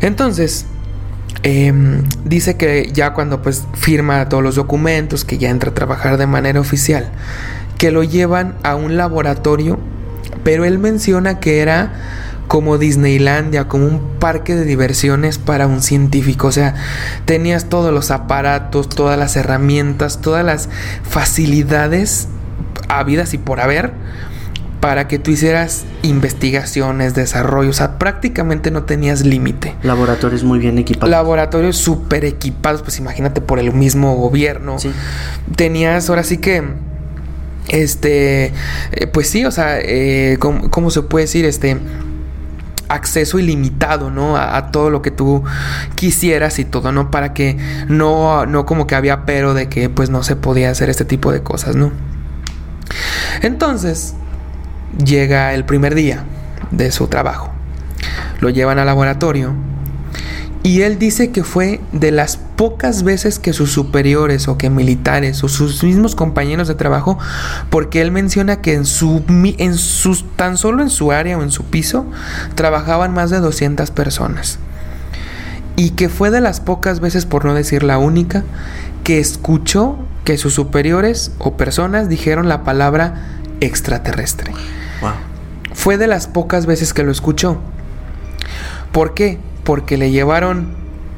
[0.00, 0.66] Entonces
[1.42, 6.18] em, dice que ya cuando pues firma todos los documentos, que ya entra a trabajar
[6.18, 7.10] de manera oficial,
[7.78, 9.78] que lo llevan a un laboratorio
[10.42, 11.92] pero él menciona que era
[12.48, 16.48] como Disneylandia, como un parque de diversiones para un científico.
[16.48, 16.74] O sea,
[17.24, 20.68] tenías todos los aparatos, todas las herramientas, todas las
[21.02, 22.28] facilidades
[22.88, 23.92] habidas y por haber
[24.84, 29.74] para que tú hicieras investigaciones, desarrollo, o sea, prácticamente no tenías límite.
[29.82, 31.08] Laboratorios muy bien equipados.
[31.08, 34.78] Laboratorios súper equipados, pues imagínate por el mismo gobierno.
[34.78, 34.92] Sí.
[35.56, 36.62] Tenías, ahora sí que
[37.68, 38.52] este,
[38.92, 41.44] eh, pues sí, o sea, eh, ¿cómo, se puede decir?
[41.44, 41.78] Este,
[42.88, 44.36] acceso ilimitado, ¿no?
[44.36, 45.42] A, todo lo que tú
[45.94, 47.10] quisieras y todo, ¿no?
[47.10, 47.56] Para que
[47.88, 51.32] no, no como que había pero de que pues no se podía hacer este tipo
[51.32, 51.92] de cosas, ¿no?
[53.42, 54.14] Entonces,
[55.02, 56.24] llega el primer día
[56.70, 57.50] de su trabajo.
[58.40, 59.54] Lo llevan al laboratorio
[60.64, 65.44] y él dice que fue de las pocas veces que sus superiores o que militares
[65.44, 67.18] o sus mismos compañeros de trabajo,
[67.68, 71.50] porque él menciona que en su, en sus, tan solo en su área o en
[71.50, 72.06] su piso
[72.54, 74.58] trabajaban más de 200 personas.
[75.76, 78.42] Y que fue de las pocas veces, por no decir la única,
[79.04, 84.50] que escuchó que sus superiores o personas dijeron la palabra extraterrestre.
[85.74, 87.58] Fue de las pocas veces que lo escuchó.
[88.92, 89.38] ¿Por qué?
[89.64, 90.74] Porque le llevaron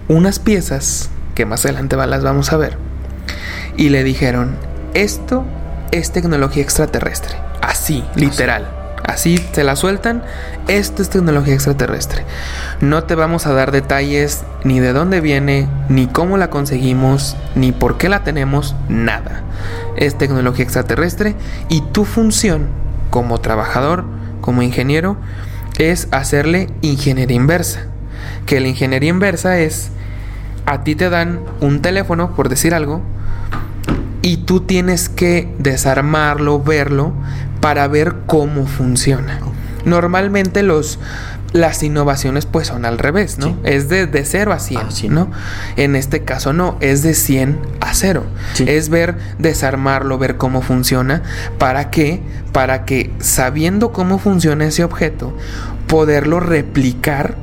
[0.08, 2.78] unas piezas, que más adelante las vamos a ver,
[3.76, 4.56] y le dijeron,
[4.94, 5.44] esto
[5.92, 8.76] es tecnología extraterrestre, así, literal,
[9.06, 10.22] Así te la sueltan.
[10.66, 12.24] Esto es tecnología extraterrestre.
[12.80, 17.70] No te vamos a dar detalles ni de dónde viene, ni cómo la conseguimos, ni
[17.70, 19.42] por qué la tenemos, nada.
[19.96, 21.36] Es tecnología extraterrestre
[21.68, 22.66] y tu función
[23.10, 24.04] como trabajador,
[24.40, 25.16] como ingeniero,
[25.78, 27.86] es hacerle ingeniería inversa.
[28.46, 29.90] Que la ingeniería inversa es,
[30.66, 33.02] a ti te dan un teléfono, por decir algo,
[34.22, 37.12] y tú tienes que desarmarlo, verlo,
[37.60, 39.38] para ver cómo funciona.
[39.84, 40.98] Normalmente los,
[41.52, 43.56] las innovaciones pues son al revés, ¿no?
[43.62, 45.30] Es de, de 0 a 100, ah, ¿no?
[45.76, 48.24] En este caso no, es de 100 a 0.
[48.66, 51.22] Es ver, desarmarlo, ver cómo funciona.
[51.58, 52.20] ¿Para qué?
[52.52, 55.36] Para que sabiendo cómo funciona ese objeto,
[55.86, 57.36] poderlo replicar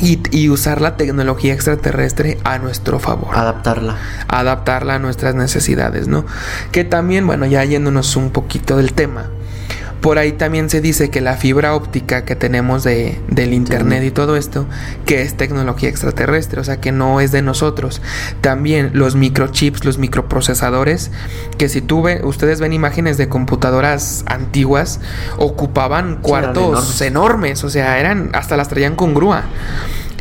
[0.00, 3.36] y, usar la tecnología extraterrestre a nuestro favor.
[3.36, 3.96] Adaptarla.
[4.28, 6.24] Adaptarla a nuestras necesidades, ¿no?
[6.72, 9.26] Que también, bueno, ya yéndonos un poquito del tema,
[10.00, 14.10] por ahí también se dice que la fibra óptica que tenemos de, del internet y
[14.10, 14.66] todo esto,
[15.04, 18.00] que es tecnología extraterrestre, o sea que no es de nosotros.
[18.40, 21.10] También los microchips, los microprocesadores,
[21.58, 25.00] que si tú ve, ustedes ven imágenes de computadoras antiguas,
[25.36, 27.62] ocupaban cuartos enormes.
[27.64, 29.44] o sea, eran, hasta las traían con grúa.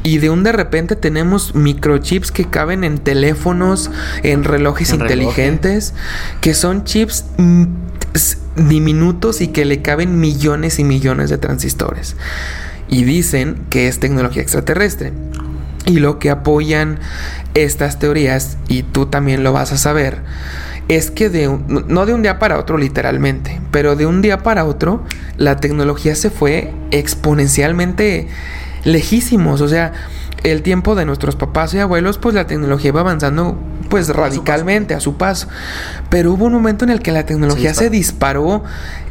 [0.04, 3.92] Y de un de repente tenemos microchips que caben en teléfonos,
[4.24, 5.94] en relojes inteligentes,
[6.42, 7.26] que son chips
[8.68, 12.16] diminutos y que le caben millones y millones de transistores.
[12.88, 15.14] Y dicen que es tecnología extraterrestre.
[15.86, 17.00] Y lo que apoyan
[17.54, 20.22] estas teorías, y tú también lo vas a saber,
[20.88, 24.66] es que de no de un día para otro literalmente, pero de un día para
[24.66, 25.04] otro
[25.38, 28.28] la tecnología se fue exponencialmente
[28.84, 29.62] lejísimos.
[29.62, 29.94] O sea,
[30.44, 33.58] el tiempo de nuestros papás y abuelos, pues la tecnología iba avanzando
[33.90, 35.48] pues radicalmente a su paso.
[36.10, 38.64] Pero hubo un momento en el que la tecnología se disparó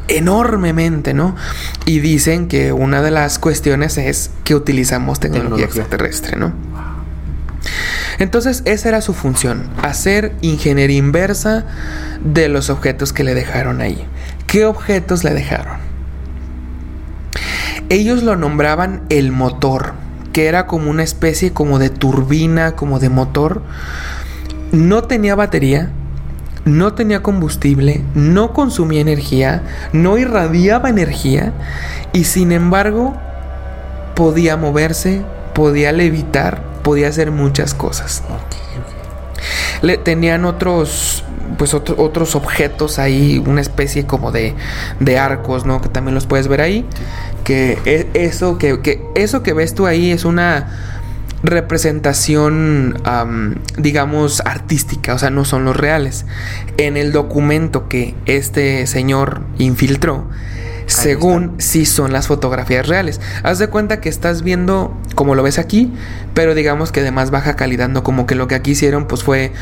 [0.09, 1.37] enormemente, ¿no?
[1.85, 6.53] Y dicen que una de las cuestiones es que utilizamos tecnología, extraterrestre, ¿no?
[8.19, 11.67] Entonces esa era su función, hacer ingeniería inversa
[12.25, 14.07] de los objetos que le dejaron ahí.
[14.47, 15.77] ¿Qué objetos le dejaron?
[17.91, 19.95] Ellos lo nombraban el motor,
[20.33, 23.63] que era como una especie como de turbina, como de motor,
[24.73, 25.91] no tenía batería,
[26.65, 29.63] no tenía combustible, no consumía energía,
[29.93, 31.53] no irradiaba energía
[32.13, 33.15] y sin embargo
[34.15, 35.23] podía moverse,
[35.55, 38.23] podía levitar, podía hacer muchas cosas.
[39.83, 41.25] Le, tenían otros
[41.57, 44.55] pues otros objetos ahí, una especie como de,
[45.01, 45.81] de, arcos, ¿no?
[45.81, 46.87] Que también los puedes ver ahí.
[47.43, 50.69] Que e, eso que, que eso que ves tú ahí es una
[51.43, 53.01] representación,
[53.77, 56.27] digamos, artística, o sea, no son los reales.
[56.77, 60.29] En el documento que este señor infiltró,
[60.89, 63.21] según si son las fotografías reales.
[63.43, 65.93] Haz de cuenta que estás viendo como lo ves aquí,
[66.35, 69.23] pero digamos que de más baja calidad, no como que lo que aquí hicieron pues
[69.23, 69.53] fue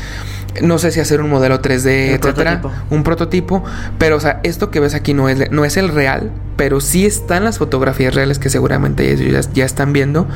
[0.61, 3.63] no sé si hacer un modelo 3D, etcétera, un prototipo,
[3.99, 7.05] pero o sea, esto que ves aquí no es no es el real, pero sí
[7.05, 10.27] están las fotografías reales que seguramente ellos ya están viendo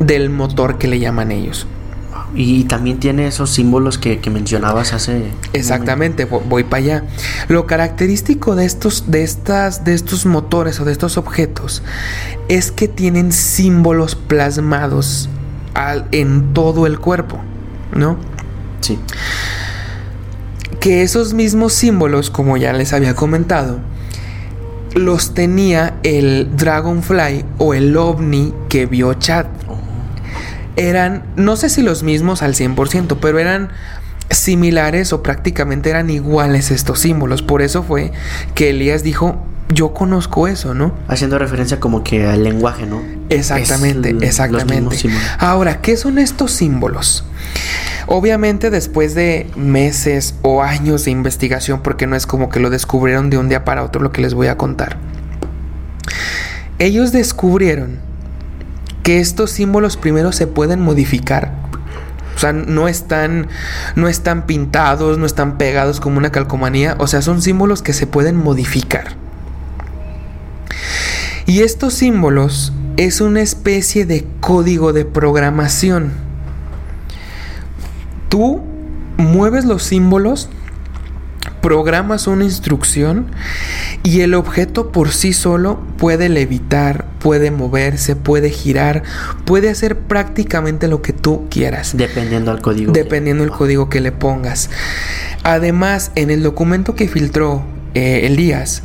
[0.00, 1.66] del motor que le llaman ellos.
[2.38, 5.30] Y también tiene esos símbolos que, mencionabas hace.
[5.54, 7.04] Exactamente, voy, para allá.
[7.48, 11.82] Lo característico de estos, de estas, de estos motores o de estos objetos
[12.48, 15.30] es que tienen símbolos plasmados
[16.12, 17.38] en todo el cuerpo,
[17.94, 18.18] ¿no?
[18.82, 18.98] Sí.
[20.78, 23.80] Que esos mismos símbolos, como ya les había comentado,
[24.94, 29.46] los tenía el Dragonfly o el OVNI que vio Chad
[30.76, 33.70] eran, no sé si los mismos al 100%, pero eran
[34.30, 37.42] similares o prácticamente eran iguales estos símbolos.
[37.42, 38.12] Por eso fue
[38.54, 40.94] que Elías dijo, yo conozco eso, ¿no?
[41.08, 43.02] Haciendo referencia como que al lenguaje, ¿no?
[43.28, 45.08] Exactamente, exactamente.
[45.38, 47.24] Ahora, ¿qué son estos símbolos?
[48.06, 53.30] Obviamente después de meses o años de investigación, porque no es como que lo descubrieron
[53.30, 54.98] de un día para otro lo que les voy a contar.
[56.78, 58.05] Ellos descubrieron
[59.06, 61.52] que estos símbolos primero se pueden modificar.
[62.34, 63.46] O sea, no están,
[63.94, 66.96] no están pintados, no están pegados como una calcomanía.
[66.98, 69.14] O sea, son símbolos que se pueden modificar.
[71.46, 76.10] Y estos símbolos es una especie de código de programación.
[78.28, 78.60] Tú
[79.18, 80.48] mueves los símbolos
[81.66, 83.26] programas una instrucción
[84.04, 89.02] y el objeto por sí solo puede levitar, puede moverse, puede girar,
[89.44, 91.96] puede hacer prácticamente lo que tú quieras.
[91.96, 92.92] Dependiendo del código.
[92.92, 94.70] Dependiendo del código que le pongas.
[95.42, 97.64] Además, en el documento que filtró
[97.94, 98.84] eh, Elías,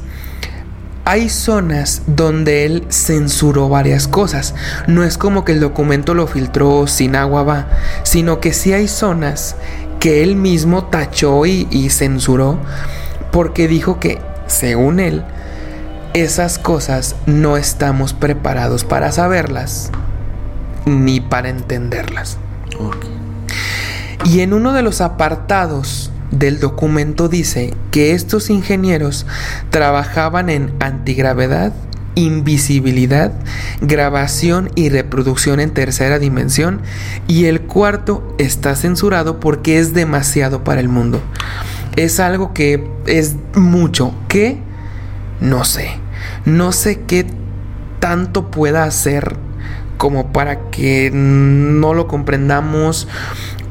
[1.05, 4.55] hay zonas donde él censuró varias cosas.
[4.87, 7.67] No es como que el documento lo filtró sin agua va,
[8.03, 9.55] sino que sí hay zonas
[10.01, 12.59] que él mismo tachó y, y censuró
[13.31, 15.23] porque dijo que, según él,
[16.13, 19.91] esas cosas no estamos preparados para saberlas
[20.85, 22.37] ni para entenderlas.
[24.25, 29.25] Y en uno de los apartados del documento dice que estos ingenieros
[29.69, 31.73] trabajaban en antigravedad,
[32.15, 33.31] invisibilidad,
[33.81, 36.81] grabación y reproducción en tercera dimensión
[37.27, 41.21] y el cuarto está censurado porque es demasiado para el mundo.
[41.95, 44.59] Es algo que es mucho, que
[45.39, 45.91] no sé,
[46.43, 47.25] no sé qué
[47.99, 49.37] tanto pueda hacer
[49.97, 53.07] como para que no lo comprendamos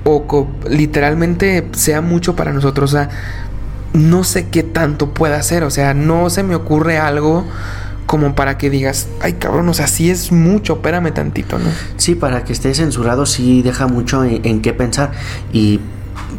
[0.05, 2.94] o literalmente sea mucho para nosotros.
[2.94, 3.11] O sea,
[3.92, 5.62] no sé qué tanto pueda hacer.
[5.62, 7.44] O sea, no se me ocurre algo
[8.11, 11.66] como para que digas, ay cabrón, o sea, sí es mucho, espérame tantito, ¿no?
[11.96, 15.12] Sí, para que esté censurado sí deja mucho en, en qué pensar.
[15.52, 15.78] Y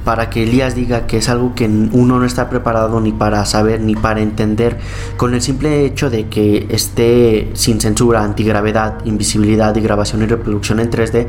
[0.03, 3.80] para que Elías diga que es algo que uno no está preparado ni para saber
[3.80, 4.80] ni para entender,
[5.15, 10.82] con el simple hecho de que esté sin censura, antigravedad, invisibilidad y grabación y reproducción
[10.82, 11.28] en 3D,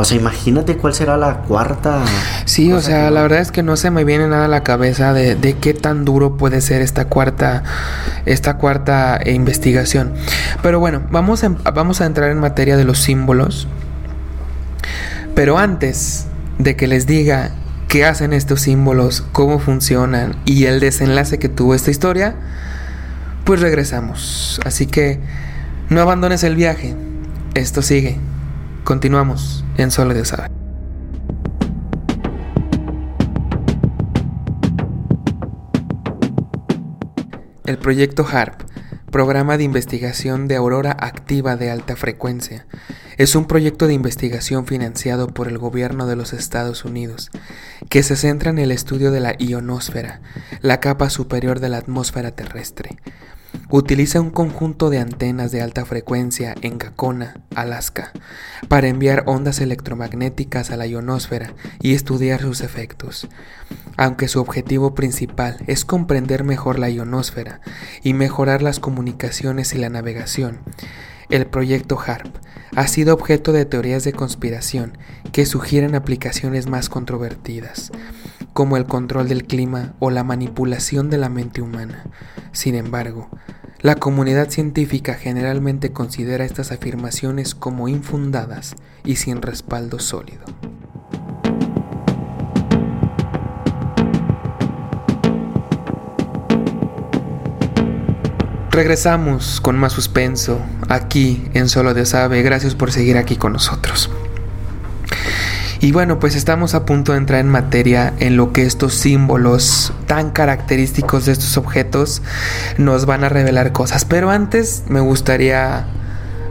[0.00, 2.04] o sea, imagínate cuál será la cuarta.
[2.44, 5.12] Sí, o sea, la verdad es que no se me viene nada a la cabeza
[5.12, 7.64] de, de qué tan duro puede ser esta cuarta,
[8.24, 10.12] esta cuarta investigación.
[10.62, 11.44] Pero bueno, vamos
[11.74, 13.66] vamos a entrar en materia de los símbolos.
[15.34, 16.26] Pero antes
[16.58, 17.50] de que les diga
[17.88, 22.36] qué hacen estos símbolos, cómo funcionan y el desenlace que tuvo esta historia,
[23.42, 24.60] pues regresamos.
[24.64, 25.18] Así que
[25.90, 26.94] no abandones el viaje.
[27.54, 28.20] Esto sigue.
[28.88, 30.48] Continuamos en Solo Dios sabe.
[37.66, 38.62] El proyecto HARP,
[39.10, 42.66] Programa de Investigación de Aurora Activa de Alta Frecuencia,
[43.18, 47.30] es un proyecto de investigación financiado por el gobierno de los Estados Unidos,
[47.90, 50.22] que se centra en el estudio de la ionosfera,
[50.62, 52.96] la capa superior de la atmósfera terrestre.
[53.70, 58.12] Utiliza un conjunto de antenas de alta frecuencia en Gacona, Alaska,
[58.66, 63.28] para enviar ondas electromagnéticas a la ionosfera y estudiar sus efectos.
[63.98, 67.60] Aunque su objetivo principal es comprender mejor la ionosfera
[68.02, 70.60] y mejorar las comunicaciones y la navegación,
[71.28, 72.34] el proyecto HARP
[72.74, 74.96] ha sido objeto de teorías de conspiración
[75.30, 77.92] que sugieren aplicaciones más controvertidas,
[78.58, 82.06] como el control del clima o la manipulación de la mente humana.
[82.50, 83.28] Sin embargo,
[83.82, 90.44] la comunidad científica generalmente considera estas afirmaciones como infundadas y sin respaldo sólido.
[98.72, 102.42] Regresamos con más suspenso aquí en Solo de Sabe.
[102.42, 104.10] Gracias por seguir aquí con nosotros.
[105.80, 109.92] Y bueno, pues estamos a punto de entrar en materia en lo que estos símbolos
[110.06, 112.20] tan característicos de estos objetos
[112.78, 114.04] nos van a revelar cosas.
[114.04, 115.86] Pero antes me gustaría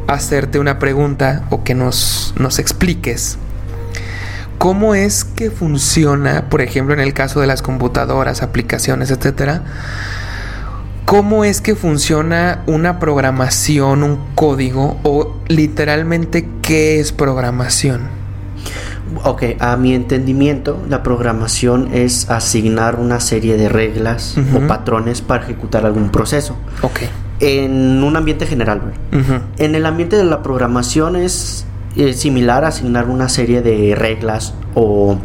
[0.08, 3.38] hacerte una pregunta o que nos, nos expliques.
[4.58, 9.64] ¿Cómo es que funciona, por ejemplo, en el caso de las computadoras, aplicaciones, etcétera?
[11.04, 18.17] ¿Cómo es que funciona una programación, un código o literalmente qué es programación?
[19.24, 25.44] Ok, a mi entendimiento, la programación es asignar una serie de reglas o patrones para
[25.44, 26.56] ejecutar algún proceso.
[26.82, 27.02] Ok.
[27.40, 28.94] En un ambiente general,
[29.58, 31.66] En el ambiente de la programación es
[32.14, 35.18] similar a asignar una serie de reglas o,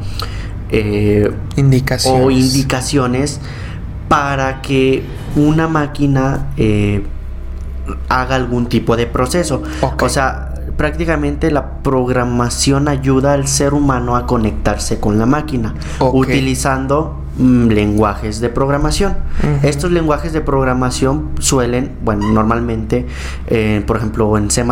[0.71, 2.25] eh, indicaciones.
[2.25, 3.41] o indicaciones
[4.09, 5.03] para que
[5.37, 7.03] una máquina eh,
[8.09, 9.63] haga algún tipo de proceso.
[10.01, 10.52] O sea,
[10.83, 18.41] prácticamente la programación ayuda al ser humano a conectarse con la máquina, utilizando Mm, lenguajes
[18.41, 19.17] de programación.
[19.63, 23.07] Estos lenguajes de programación suelen, bueno, normalmente,
[23.47, 24.63] eh, por ejemplo, en C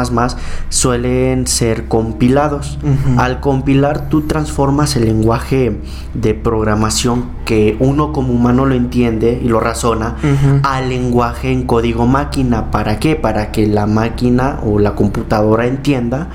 [0.68, 2.78] suelen ser compilados.
[3.16, 5.78] Al compilar, tú transformas el lenguaje
[6.12, 10.16] de programación que uno como humano lo entiende y lo razona
[10.62, 12.70] al lenguaje en código máquina.
[12.70, 13.16] ¿Para qué?
[13.16, 16.28] Para que la máquina o la computadora entienda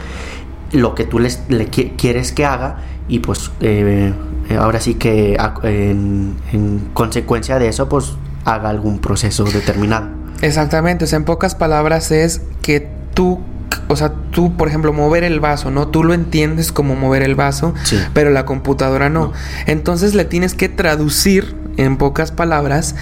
[0.71, 4.13] lo que tú le quieres que haga y pues eh,
[4.49, 10.07] eh, ahora sí que en, consecuencia de eso pues haga algún proceso determinado.
[10.41, 13.39] Exactamente, o sea, en pocas palabras es que tú,
[13.87, 15.87] o sea, tú, por ejemplo, mover el vaso, ¿no?
[15.87, 17.73] Tú lo entiendes como mover el vaso,
[18.13, 19.33] pero la computadora no.
[19.65, 22.95] Entonces le tienes que traducir, en pocas palabras,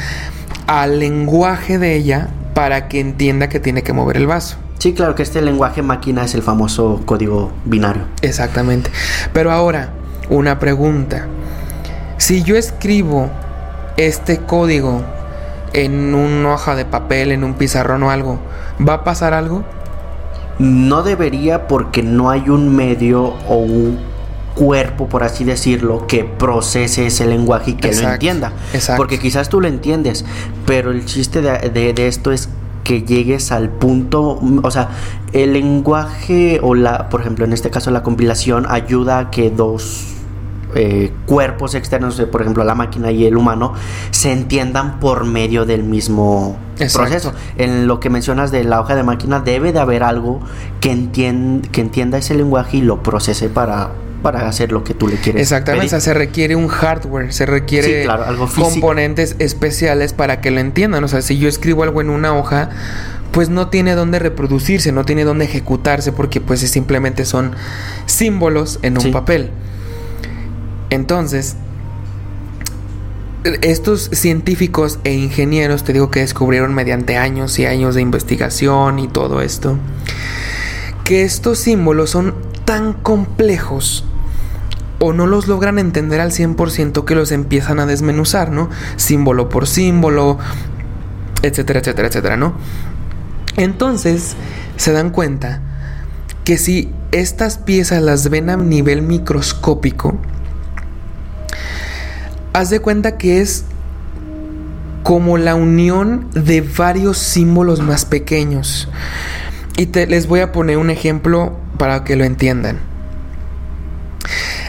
[0.68, 4.58] al lenguaje de ella para que entienda que tiene que mover el vaso.
[4.80, 8.04] Sí, claro que este lenguaje máquina es el famoso código binario.
[8.22, 8.90] Exactamente.
[9.32, 9.94] Pero ahora,
[10.30, 11.28] una pregunta.
[12.18, 13.30] Si yo escribo
[13.98, 15.04] este código
[15.74, 18.40] en una hoja de papel, en un pizarrón o algo,
[18.88, 19.64] ¿va a pasar algo?
[20.60, 24.14] No debería porque no hay un medio o un
[24.56, 28.54] cuerpo, por así decirlo, que procese ese lenguaje y que lo entienda.
[28.98, 30.26] Porque quizás tú lo entiendes,
[30.66, 32.50] pero el chiste de, esto es
[32.84, 34.90] que llegues al punto, o sea,
[35.32, 40.14] el lenguaje o la, por ejemplo, en este caso la compilación ayuda a que dos
[40.76, 43.74] eh, cuerpos externos, por ejemplo la máquina y el humano,
[44.12, 46.58] se entiendan por medio del mismo
[46.94, 47.34] proceso.
[47.58, 50.40] En lo que mencionas de la hoja de máquina, debe de haber algo
[50.82, 51.10] que,
[51.72, 53.92] que entienda ese lenguaje y lo procese para
[54.24, 55.42] para hacer lo que tú le quieres.
[55.44, 58.08] Exactamente, o sea, se requiere un hardware, se requiere
[58.56, 61.04] componentes especiales para que lo entiendan.
[61.04, 62.70] O sea, si yo escribo algo en una hoja,
[63.32, 67.52] pues no tiene dónde reproducirse, no tiene dónde ejecutarse, porque pues simplemente son
[68.08, 69.52] símbolos en un papel.
[70.90, 71.56] Entonces,
[73.62, 79.08] estos científicos e ingenieros, te digo que descubrieron mediante años y años de investigación y
[79.08, 79.78] todo esto,
[81.04, 84.06] que estos símbolos son tan complejos
[85.04, 88.70] o no los logran entender al 100% que los empiezan a desmenuzar, ¿no?
[88.96, 90.38] Símbolo por símbolo,
[91.42, 92.54] etcétera, etcétera, etcétera, ¿no?
[93.58, 94.38] Entonces
[94.78, 95.62] se dan cuenta
[96.46, 100.18] que si estas piezas las ven a nivel microscópico,
[102.54, 103.66] haz de cuenta que es
[105.04, 108.88] como la unión de varios símbolos más pequeños.
[109.76, 112.93] Y te, les voy a poner un ejemplo para que lo entiendan.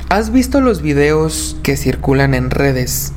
[0.09, 3.13] ¿Has visto los videos que circulan en redes?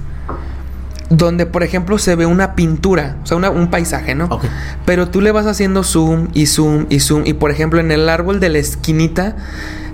[1.10, 4.40] Donde, por ejemplo, se ve una pintura, o sea, un paisaje, ¿no?
[4.86, 7.24] Pero tú le vas haciendo zoom y zoom y zoom.
[7.26, 9.36] Y, por ejemplo, en el árbol de la esquinita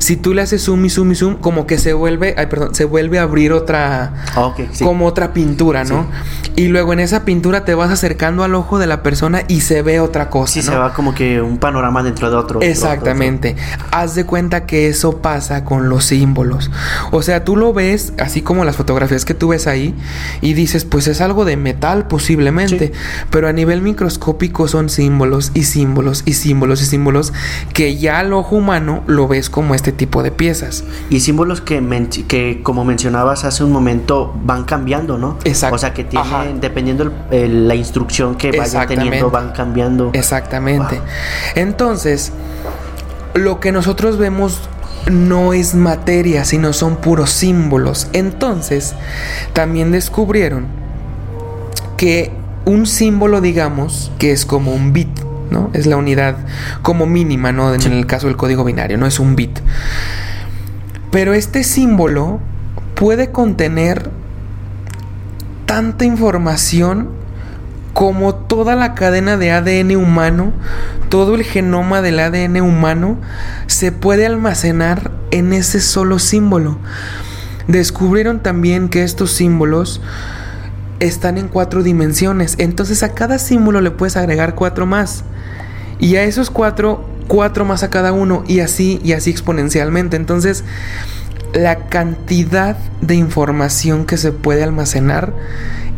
[0.03, 2.75] si tú le haces zoom y zoom y zoom, como que se vuelve, ay, perdón,
[2.75, 6.07] se vuelve a abrir otra, ah, como otra pintura, ¿no?
[6.55, 9.81] Y luego en esa pintura te vas acercando al ojo de la persona y se
[9.81, 10.53] ve otra cosa.
[10.53, 12.61] Sí, se va como que un panorama dentro de otro.
[12.61, 13.55] Exactamente.
[13.91, 16.69] Haz de cuenta que eso pasa con los símbolos.
[17.11, 19.95] O sea, tú lo ves, así como las fotografías que tú ves ahí,
[20.41, 22.91] y dices, pues es algo de metal posiblemente,
[23.29, 27.33] pero a nivel microscópico son símbolos y símbolos y símbolos y símbolos
[27.73, 30.83] que ya al ojo humano lo ves como este tipo de piezas.
[31.09, 31.81] Y símbolos que,
[32.27, 35.37] que como mencionabas hace un momento, van cambiando, ¿no?
[35.43, 35.75] Exacto.
[35.75, 40.11] O sea, que tienen, dependiendo la instrucción que vayan teniendo, van cambiando.
[40.13, 41.01] Exactamente.
[41.55, 42.31] Entonces,
[43.33, 44.69] lo que nosotros vemos
[45.11, 48.07] no es materia, sino son puros símbolos.
[48.13, 48.95] Entonces,
[49.53, 50.67] también descubrieron
[51.97, 52.31] que
[52.65, 55.09] un símbolo, digamos, que es como un bit,
[55.53, 55.69] ¿no?
[55.73, 56.35] Es la unidad
[56.81, 57.73] como mínima, ¿no?
[57.73, 59.59] En el caso del código binario, no es un bit.
[61.11, 62.41] Pero este símbolo
[62.95, 64.09] puede contener
[65.65, 67.09] tanta información
[67.93, 70.51] como toda la cadena de ADN humano,
[71.09, 73.17] todo el genoma del ADN humano
[73.67, 76.79] se puede almacenar en ese solo símbolo.
[77.67, 80.01] Descubrieron también que estos símbolos
[80.99, 85.23] están en cuatro dimensiones, entonces a cada símbolo le puedes agregar cuatro más.
[86.03, 90.17] Y a esos cuatro, cuatro más a cada uno y así y así exponencialmente.
[90.17, 90.65] Entonces,
[91.53, 95.31] la cantidad de información que se puede almacenar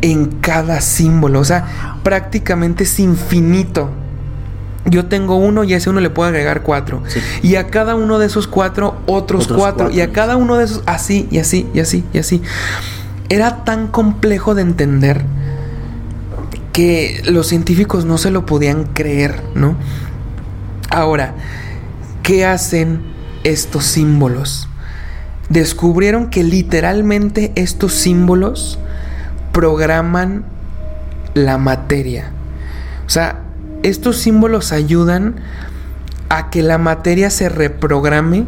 [0.01, 3.89] en cada símbolo, o sea, prácticamente es infinito.
[4.85, 7.01] Yo tengo uno y a ese uno le puedo agregar cuatro.
[7.41, 9.89] Y a cada uno de esos cuatro, otros, cuatro.
[9.89, 12.43] Y a cada uno de esos, así, y así, y así, y así.
[13.29, 15.25] Era tan complejo de entender
[16.75, 19.77] que los científicos no se lo podían creer, ¿no?
[20.89, 21.33] Ahora,
[22.21, 22.99] ¿qué hacen
[23.45, 24.67] estos símbolos?
[25.47, 28.77] Descubrieron que literalmente estos símbolos
[29.53, 30.43] programan
[31.33, 32.31] la materia.
[33.07, 33.39] O sea,
[33.83, 35.37] estos símbolos ayudan
[36.27, 38.47] a que la materia se reprograme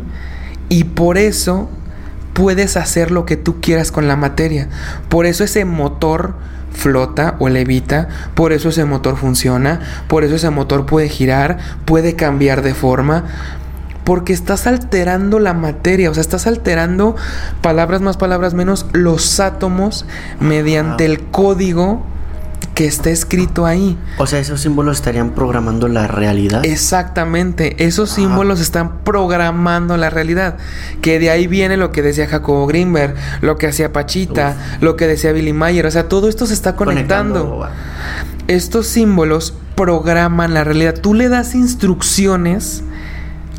[0.67, 1.69] y por eso
[2.33, 4.67] puedes hacer lo que tú quieras con la materia.
[5.07, 6.35] Por eso ese motor
[6.77, 12.15] flota o levita, por eso ese motor funciona, por eso ese motor puede girar, puede
[12.15, 13.25] cambiar de forma,
[14.03, 17.15] porque estás alterando la materia, o sea, estás alterando
[17.61, 20.05] palabras más, palabras menos, los átomos
[20.39, 22.05] mediante el código
[22.77, 23.97] que está escrito ahí.
[24.19, 26.63] O sea, esos símbolos estarían programando la realidad.
[26.63, 30.57] Exactamente, esos símbolos están programando la realidad.
[31.01, 35.07] Que de ahí viene lo que decía Jacobo Greenberg, lo que hacía Pachita, lo que
[35.07, 35.87] decía Billy Mayer.
[35.87, 37.67] O sea, todo esto se está conectando.
[38.47, 40.93] Estos símbolos programan la realidad.
[41.01, 42.83] Tú le das instrucciones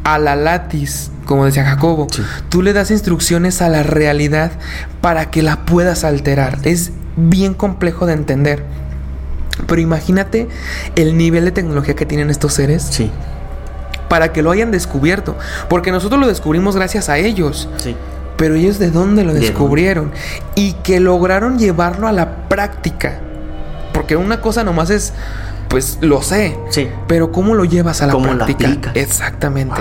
[0.05, 2.07] a la latis, como decía Jacobo.
[2.51, 4.53] Tú le das instrucciones a la realidad
[5.01, 6.61] para que la puedas alterar.
[6.63, 8.88] Es bien complejo de entender.
[9.67, 10.49] Pero imagínate
[10.97, 12.87] el nivel de tecnología que tienen estos seres.
[12.91, 13.11] Sí.
[14.09, 15.37] Para que lo hayan descubierto.
[15.69, 17.69] Porque nosotros lo descubrimos gracias a ellos.
[17.77, 17.97] Sí.
[18.37, 20.13] Pero ellos de dónde lo descubrieron.
[20.55, 23.21] Y que lograron llevarlo a la práctica.
[23.93, 25.13] Porque una cosa nomás es,
[25.69, 26.57] pues lo sé.
[26.71, 26.89] Sí.
[27.09, 28.93] Pero ¿cómo lo llevas a la ¿Cómo práctica?
[28.95, 29.81] Exactamente.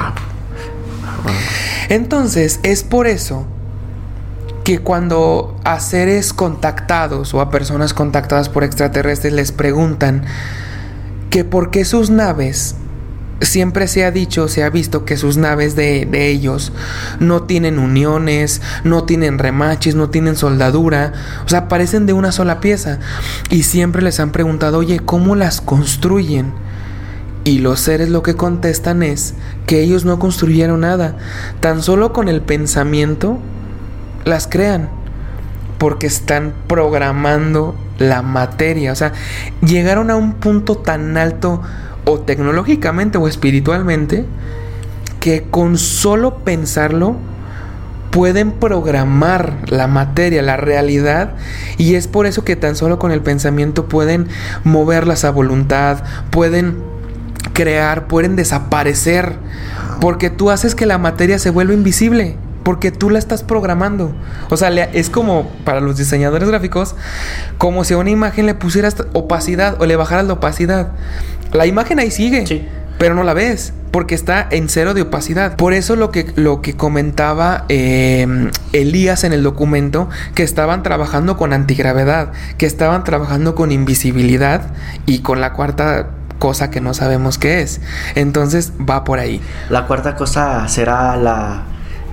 [1.89, 3.45] Entonces, es por eso
[4.67, 10.25] que cuando a seres contactados o a personas contactadas por extraterrestres les preguntan
[11.29, 12.75] que por qué sus naves
[13.39, 16.73] siempre se ha dicho, se ha visto que sus naves de, ellos
[17.21, 21.13] no tienen uniones, no tienen remaches, no tienen soldadura,
[21.45, 22.99] o sea, parecen de una sola pieza.
[23.49, 26.51] Y siempre les han preguntado, oye, ¿cómo las construyen?
[27.45, 29.33] Y los seres lo que contestan es
[29.65, 31.15] que ellos no construyeron nada,
[31.61, 33.39] tan solo con el pensamiento
[34.27, 34.89] las crean,
[35.77, 39.13] porque están programando la materia, o sea,
[39.61, 41.61] llegaron a un punto tan alto
[42.05, 44.25] o tecnológicamente o espiritualmente,
[45.19, 47.15] que con solo pensarlo
[48.11, 51.33] pueden programar la materia, la realidad,
[51.77, 54.27] y es por eso que tan solo con el pensamiento pueden
[54.63, 56.77] moverlas a voluntad, pueden
[57.53, 59.35] crear, pueden desaparecer,
[59.99, 62.37] porque tú haces que la materia se vuelva invisible
[62.67, 64.13] porque tú la estás programando.
[64.49, 66.97] O sea, es como para los diseñadores gráficos,
[67.57, 70.91] como si a una imagen le pusieras opacidad o le bajaras la opacidad.
[71.53, 72.67] La imagen ahí sigue,
[72.99, 75.55] pero no la ves porque está en cero de opacidad.
[75.55, 81.37] Por eso lo que, lo que comentaba em, Elías en el documento, que estaban trabajando
[81.37, 84.73] con antigravedad, que estaban trabajando con invisibilidad
[85.05, 87.79] y con la cuarta cosa que no sabemos qué es.
[88.15, 89.39] Entonces va por ahí.
[89.69, 91.63] La cuarta cosa será la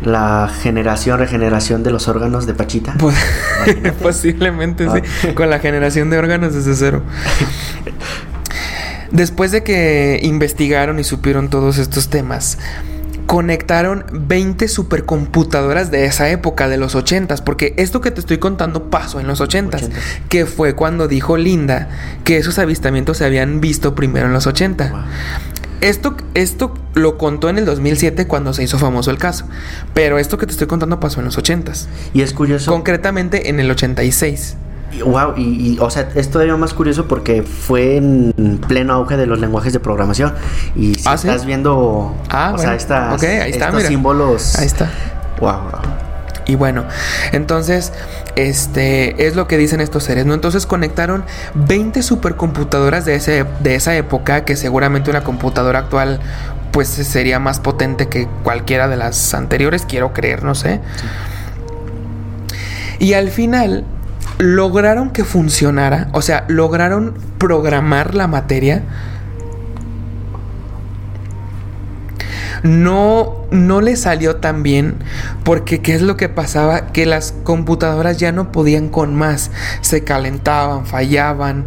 [0.02, 2.94] la generación, regeneración de los órganos de Pachita.
[2.98, 3.16] Pues,
[4.02, 5.28] posiblemente sí, ah.
[5.34, 7.02] con la generación de órganos desde cero.
[9.10, 12.58] Después de que investigaron y supieron todos estos temas,
[13.26, 18.90] conectaron 20 supercomputadoras de esa época, de los 80s, porque esto que te estoy contando
[18.90, 19.90] pasó en los 80s,
[20.28, 21.88] que fue cuando dijo Linda
[22.24, 25.06] que esos avistamientos se habían visto primero en los 80.
[25.84, 29.44] Esto, esto lo contó en el 2007 cuando se hizo famoso el caso.
[29.92, 31.88] Pero esto que te estoy contando pasó en los 80s.
[32.14, 32.72] Y es curioso.
[32.72, 34.56] Concretamente en el 86.
[35.04, 38.32] Wow, y, o sea, es todavía más curioso porque fue en
[38.66, 40.32] pleno auge de los lenguajes de programación.
[40.74, 44.56] Y si ¿Ah, estás viendo, ah, o sea, estas, ahí está, estos símbolos.
[44.56, 44.90] Ahí está.
[45.38, 46.13] Wow, wow.
[46.46, 46.84] Y bueno,
[47.32, 47.92] entonces,
[48.36, 50.34] este es lo que dicen estos seres, ¿no?
[50.34, 51.24] Entonces conectaron
[51.54, 56.20] 20 supercomputadoras de, ese, de esa época, que seguramente una computadora actual
[56.70, 60.80] pues sería más potente que cualquiera de las anteriores, quiero creer, no sé.
[62.98, 63.84] Y al final
[64.38, 68.82] lograron que funcionara, o sea, lograron programar la materia
[72.64, 74.94] no, no le salió tan bien
[75.44, 76.88] porque ¿qué es lo que pasaba?
[76.88, 79.50] Que las computadoras ya no podían con más,
[79.82, 81.66] se calentaban, fallaban,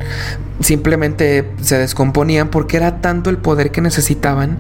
[0.60, 4.58] simplemente se descomponían porque era tanto el poder que necesitaban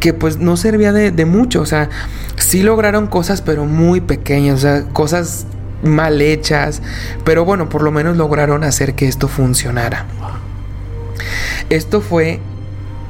[0.00, 1.90] que pues no servía de, de mucho, o sea,
[2.36, 5.46] sí lograron cosas pero muy pequeñas, o sea, cosas
[5.82, 6.80] mal hechas,
[7.24, 10.06] pero bueno, por lo menos lograron hacer que esto funcionara.
[11.68, 12.40] Esto fue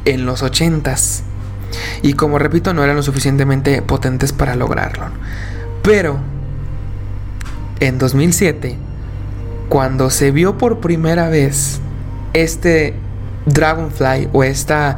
[0.04, 1.22] en los ochentas.
[2.02, 5.06] Y como repito, no eran lo suficientemente potentes para lograrlo.
[5.82, 6.18] Pero
[7.80, 8.76] en 2007,
[9.68, 11.80] cuando se vio por primera vez
[12.32, 12.94] este
[13.46, 14.96] Dragonfly o esta,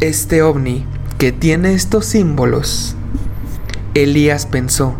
[0.00, 0.84] este ovni
[1.18, 2.96] que tiene estos símbolos,
[3.94, 4.94] Elías pensó,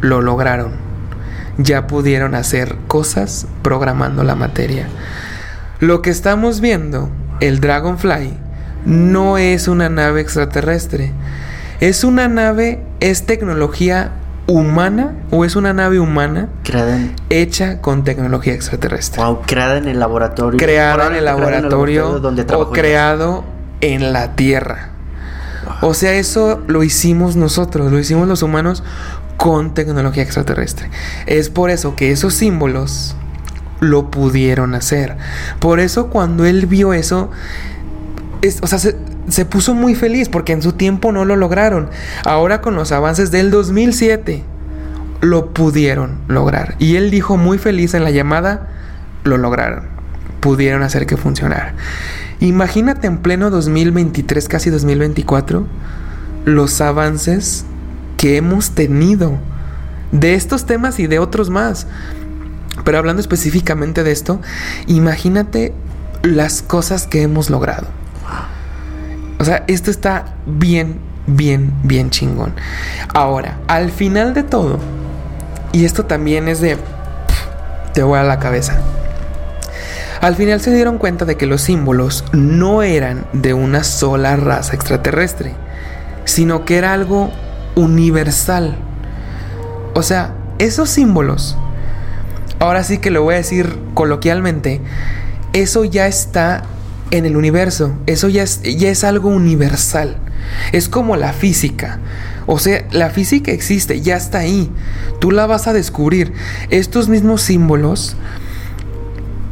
[0.00, 0.72] lo lograron.
[1.58, 4.88] Ya pudieron hacer cosas programando la materia.
[5.80, 7.10] Lo que estamos viendo,
[7.40, 8.34] el Dragonfly,
[8.86, 11.12] no es una nave extraterrestre.
[11.80, 14.12] Es una nave, es tecnología
[14.46, 19.22] humana o es una nave humana creada hecha con tecnología extraterrestre.
[19.22, 20.58] Wow, creada en el laboratorio.
[20.58, 22.22] Creada en el laboratorio,
[22.54, 23.44] o creado
[23.80, 24.90] en la Tierra.
[25.82, 28.84] O sea, eso lo hicimos nosotros, lo hicimos los humanos
[29.36, 30.90] con tecnología extraterrestre.
[31.26, 33.16] Es por eso que esos símbolos
[33.80, 35.16] lo pudieron hacer.
[35.58, 37.30] Por eso cuando él vio eso,
[38.62, 41.90] o sea, se, puso muy feliz porque en su tiempo no lo lograron.
[42.24, 44.44] Ahora con los avances del 2007
[45.20, 46.76] lo pudieron lograr.
[46.78, 48.68] Y él dijo muy feliz en la llamada,
[49.24, 49.84] lo lograron.
[50.40, 51.74] Pudieron hacer que funcionara.
[52.40, 55.66] Imagínate en pleno 2023, casi 2024,
[56.44, 57.64] los avances
[58.16, 59.38] que hemos tenido
[60.12, 61.86] de estos temas y de otros más.
[62.84, 64.40] Pero hablando específicamente de esto,
[64.86, 65.72] imagínate
[66.22, 67.88] las cosas que hemos logrado.
[69.38, 72.54] O sea, esto está bien, bien, bien chingón.
[73.14, 74.78] Ahora, al final de todo,
[75.72, 76.78] y esto también es de...
[77.92, 78.78] Te voy a la cabeza.
[80.20, 84.74] Al final se dieron cuenta de que los símbolos no eran de una sola raza
[84.74, 85.54] extraterrestre,
[86.24, 87.30] sino que era algo
[87.74, 88.76] universal.
[89.94, 91.56] O sea, esos símbolos,
[92.58, 94.80] ahora sí que lo voy a decir coloquialmente,
[95.52, 96.64] eso ya está
[97.10, 100.16] en el universo, eso ya es, ya es algo universal.
[100.72, 101.98] Es como la física.
[102.46, 104.70] O sea, la física existe, ya está ahí.
[105.20, 106.32] Tú la vas a descubrir.
[106.70, 108.16] Estos mismos símbolos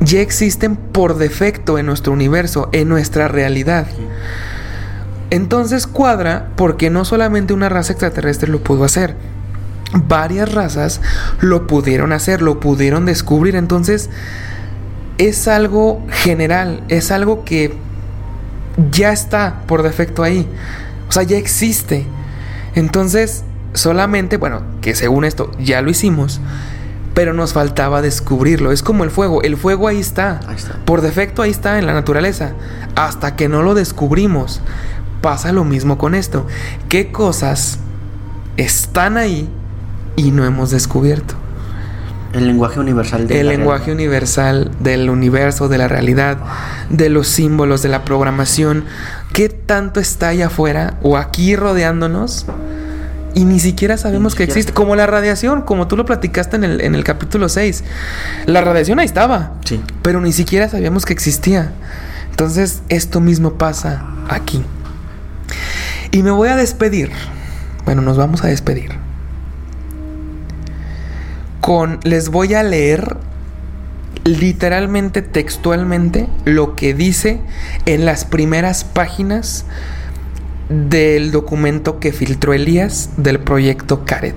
[0.01, 3.87] ya existen por defecto en nuestro universo, en nuestra realidad.
[5.31, 9.17] Entonces cuadra porque no solamente una raza extraterrestre lo pudo hacer,
[9.93, 11.01] varias razas
[11.41, 13.57] lo pudieron hacer, lo pudieron descubrir.
[13.57, 14.11] Entonces
[15.19, 17.77] es algo general, es algo que
[18.91, 20.49] ya está por defecto ahí.
[21.09, 22.07] O sea, ya existe.
[22.75, 26.41] Entonces, solamente, bueno, que según esto ya lo hicimos,
[27.15, 28.73] pero nos faltaba descubrirlo.
[28.73, 30.41] Es como el fuego, el fuego ahí está.
[30.49, 30.79] ahí está.
[30.85, 32.55] Por defecto ahí está en la naturaleza.
[32.97, 34.61] Hasta que no lo descubrimos.
[35.21, 36.47] Pasa lo mismo con esto.
[36.89, 37.79] ¿Qué cosas
[38.57, 39.49] están ahí
[40.17, 41.35] y no hemos descubierto?
[42.35, 46.39] El lenguaje universal El lenguaje universal del universo, de la realidad,
[46.91, 48.85] de los símbolos, de la programación.
[49.33, 52.47] ¿Qué tanto está allá afuera o aquí rodeándonos?
[53.35, 54.73] Y ni siquiera sabemos que existe.
[54.73, 57.85] Como la radiación, como tú lo platicaste en el, en el capítulo 6.
[58.47, 59.53] La radiación ahí estaba.
[59.65, 59.81] Sí.
[60.03, 61.73] Pero ni siquiera sabíamos que existía.
[62.31, 64.65] Entonces, esto mismo pasa aquí.
[66.11, 67.11] Y me voy a despedir.
[67.85, 69.04] Bueno, nos vamos a despedir.
[71.65, 71.99] Con.
[72.03, 73.17] Les voy a leer
[74.25, 77.41] literalmente, textualmente, lo que dice
[77.87, 79.65] en las primeras páginas
[80.69, 84.37] del documento que filtró Elías del proyecto Caret.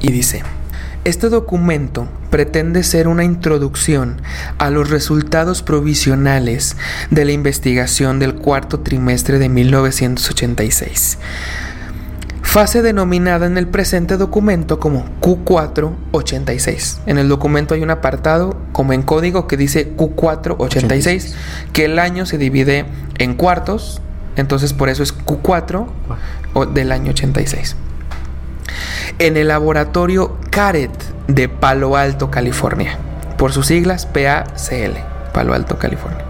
[0.00, 0.42] Y dice,
[1.04, 4.20] este documento pretende ser una introducción
[4.58, 6.76] a los resultados provisionales
[7.12, 11.18] de la investigación del cuarto trimestre de 1986
[12.50, 16.98] fase denominada en el presente documento como Q486.
[17.06, 21.32] En el documento hay un apartado como en código que dice Q486,
[21.72, 22.86] que el año se divide
[23.18, 24.02] en cuartos,
[24.34, 25.86] entonces por eso es Q4
[26.72, 27.76] del año 86.
[29.20, 30.90] En el laboratorio CARET
[31.28, 32.98] de Palo Alto, California,
[33.38, 34.98] por sus siglas PACL,
[35.32, 36.24] Palo Alto, California.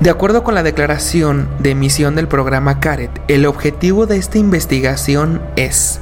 [0.00, 5.40] De acuerdo con la declaración de emisión del programa CARET, el objetivo de esta investigación
[5.56, 6.00] es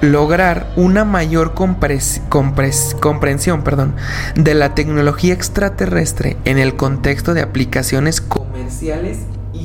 [0.00, 3.94] lograr una mayor comprensión perdón,
[4.34, 9.18] de la tecnología extraterrestre en el contexto de aplicaciones comerciales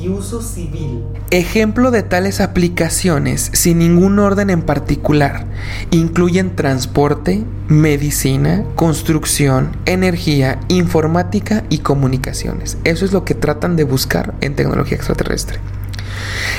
[0.08, 1.04] uso civil.
[1.30, 5.46] Ejemplo de tales aplicaciones sin ningún orden en particular
[5.90, 12.78] incluyen transporte, medicina, construcción, energía, informática y comunicaciones.
[12.84, 15.58] Eso es lo que tratan de buscar en tecnología extraterrestre.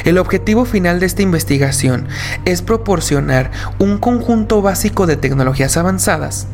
[0.06, 2.08] El objetivo final de esta investigación
[2.46, 6.48] es proporcionar un conjunto básico de tecnologías avanzadas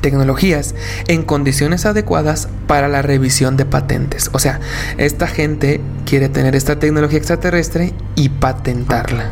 [0.00, 0.74] tecnologías
[1.06, 4.30] en condiciones adecuadas para la revisión de patentes.
[4.32, 4.60] O sea,
[4.96, 9.30] esta gente quiere tener esta tecnología extraterrestre y patentarla.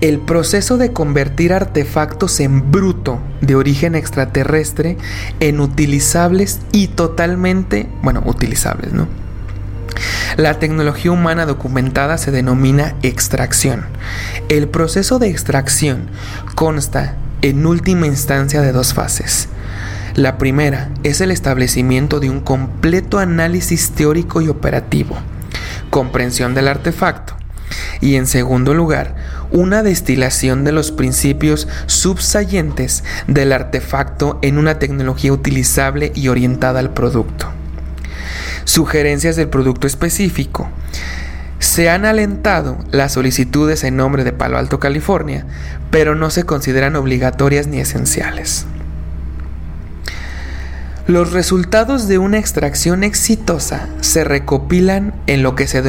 [0.00, 4.96] El proceso de convertir artefactos en bruto de origen extraterrestre
[5.38, 9.06] en utilizables y totalmente, bueno, utilizables, ¿no?
[10.36, 13.84] La tecnología humana documentada se denomina extracción.
[14.48, 16.08] El proceso de extracción
[16.54, 19.48] consta en última instancia de dos fases.
[20.14, 25.16] La primera es el establecimiento de un completo análisis teórico y operativo,
[25.90, 27.36] comprensión del artefacto,
[28.00, 29.16] y en segundo lugar,
[29.50, 36.90] una destilación de los principios subsayentes del artefacto en una tecnología utilizable y orientada al
[36.90, 37.48] producto.
[38.64, 40.68] Sugerencias del producto específico,
[41.62, 45.46] se han alentado las solicitudes en nombre de Palo Alto, California,
[45.92, 48.66] pero no se consideran obligatorias ni esenciales.
[51.06, 55.82] Los resultados de una extracción exitosa se recopilan en lo que se,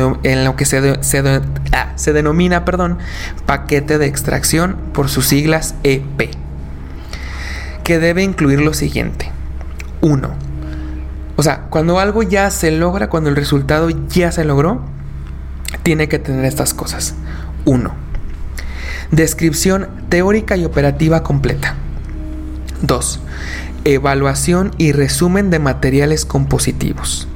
[2.14, 3.00] denomina perdón,
[3.48, 6.30] paquete de extracción por sus siglas EP,
[7.84, 9.32] que debe incluir lo siguiente.
[10.02, 10.30] 1.
[11.36, 14.94] O sea, cuando algo ya se logra, cuando el resultado ya se logró,
[15.82, 17.16] tiene que tener estas cosas.
[17.66, 17.94] 1.
[19.12, 21.76] Descripción teórica y operativa completa.
[22.82, 23.20] 2.
[23.86, 27.28] Evaluación y resumen de materiales compositivos.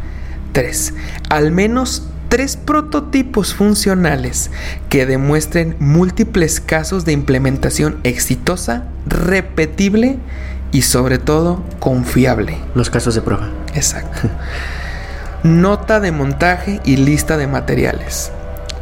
[0.54, 0.94] 3.
[1.30, 4.52] Al menos tres prototipos funcionales
[4.90, 10.18] que demuestren múltiples casos de implementación exitosa, repetible
[10.72, 12.58] y sobre todo confiable.
[12.76, 13.50] Los casos de prueba.
[13.74, 14.30] Exacto.
[15.44, 18.32] Nota de montaje y lista de materiales.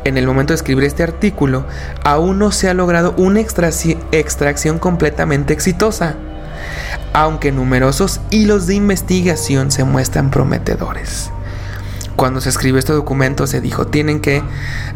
[0.05, 1.65] En el momento de escribir este artículo,
[2.03, 6.15] aún no se ha logrado una extracción completamente exitosa,
[7.13, 11.31] aunque numerosos hilos de investigación se muestran prometedores
[12.15, 14.41] cuando se escribió este documento se dijo, tienen que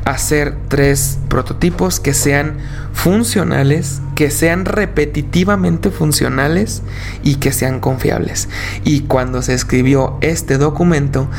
[0.05, 2.57] hacer tres prototipos que sean
[2.93, 6.81] funcionales, que sean repetitivamente funcionales
[7.23, 8.49] y que sean confiables.
[8.83, 11.29] Y cuando se escribió este documento,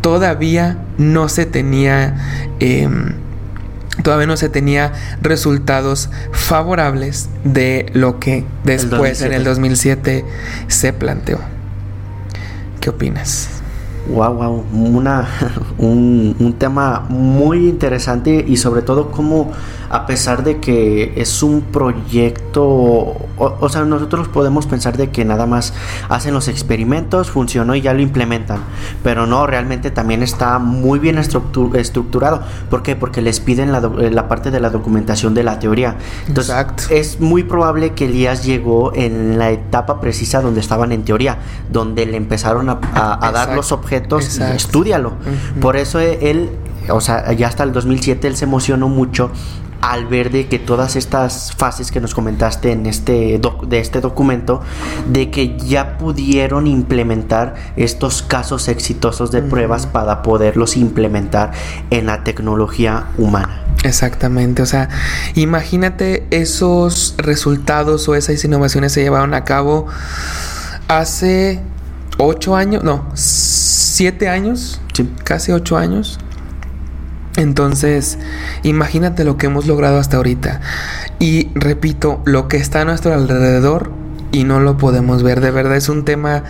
[0.00, 2.54] todavía no se tenía...
[2.60, 3.14] Em,
[4.02, 10.24] todavía no se tenía resultados favorables de lo que después en el 2007
[10.66, 11.38] se planteó.
[12.80, 13.61] ¿Qué opinas?
[14.08, 15.28] Wow, wow, una,
[15.78, 19.52] un, un, tema muy interesante y sobre todo como
[19.92, 22.64] a pesar de que es un proyecto,
[23.36, 25.74] o, sea, nosotros podemos pensar de que nada más
[26.08, 28.60] hacen los experimentos, funcionó y ya lo implementan,
[29.04, 32.40] pero no, realmente también está muy bien estructurado.
[32.70, 32.96] ¿Por qué?
[32.96, 35.98] Porque les piden la, la, parte de la documentación de la teoría.
[36.26, 36.56] Entonces,
[36.88, 41.36] es muy probable que Elías llegó en la etapa precisa donde estaban en teoría,
[41.70, 45.12] donde le empezaron a, a, dar los objetos y estudialo.
[45.60, 46.50] Por eso él
[46.90, 49.30] o sea, ya hasta el 2007 él se emocionó mucho
[49.82, 54.62] al ver de que todas estas fases que nos comentaste en este de este documento
[55.08, 61.50] de que ya pudieron implementar estos casos exitosos de pruebas para poderlos implementar
[61.90, 63.64] en la tecnología humana.
[63.82, 64.88] Exactamente, o sea,
[65.34, 69.88] imagínate esos resultados o esas innovaciones se llevaron a cabo
[70.86, 71.60] hace
[72.18, 74.80] ocho años, no, siete años,
[75.24, 76.20] casi ocho años.
[77.42, 78.18] Entonces,
[78.62, 80.60] imagínate lo que hemos logrado hasta ahorita.
[81.18, 83.92] Y repito, lo que está a nuestro alrededor
[84.32, 85.40] y no lo podemos ver.
[85.40, 86.44] De verdad es un tema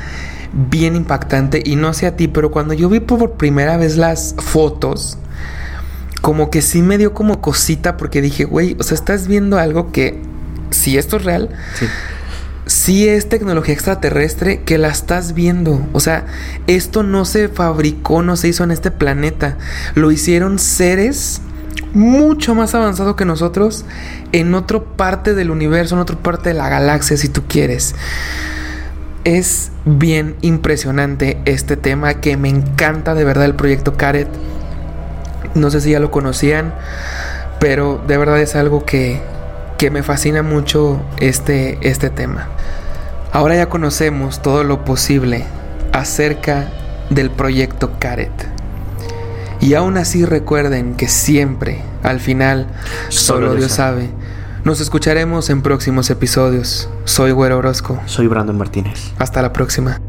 [0.53, 1.63] bien impactante.
[1.65, 5.19] Y no sé a ti, pero cuando yo vi por primera vez las fotos,
[6.21, 9.91] como que sí me dio como cosita porque dije, güey, o sea, estás viendo algo
[9.93, 10.21] que,
[10.71, 11.87] si esto es real, sí
[12.73, 15.87] sí es tecnología extraterrestre que la estás viendo.
[15.93, 16.25] O sea,
[16.67, 19.59] esto no se fabricó, no se hizo en este planeta.
[19.95, 21.43] Lo hicieron seres
[21.93, 23.85] mucho más avanzados que nosotros
[24.33, 27.95] en otra parte del universo, en otra parte de la galaxia, si tú quieres.
[29.25, 34.29] Es bien impresionante este tema que me encanta de verdad el proyecto Caret.
[35.55, 36.75] No sé si ya lo conocían,
[37.61, 39.21] pero de verdad es algo que,
[39.83, 42.47] que me fascina mucho este, este tema.
[43.33, 45.45] Ahora ya conocemos todo lo posible
[45.93, 46.69] acerca
[47.11, 48.31] del proyecto Caret.
[49.61, 52.69] Y aún así recuerden que siempre, al final,
[53.09, 54.11] solo, Dios sabe.
[54.63, 56.89] Nos escucharemos en próximos episodios.
[57.05, 58.01] Soy Güero Orozco.
[58.07, 59.11] Soy Brandon Martínez.
[59.19, 60.01] Hasta la próxima.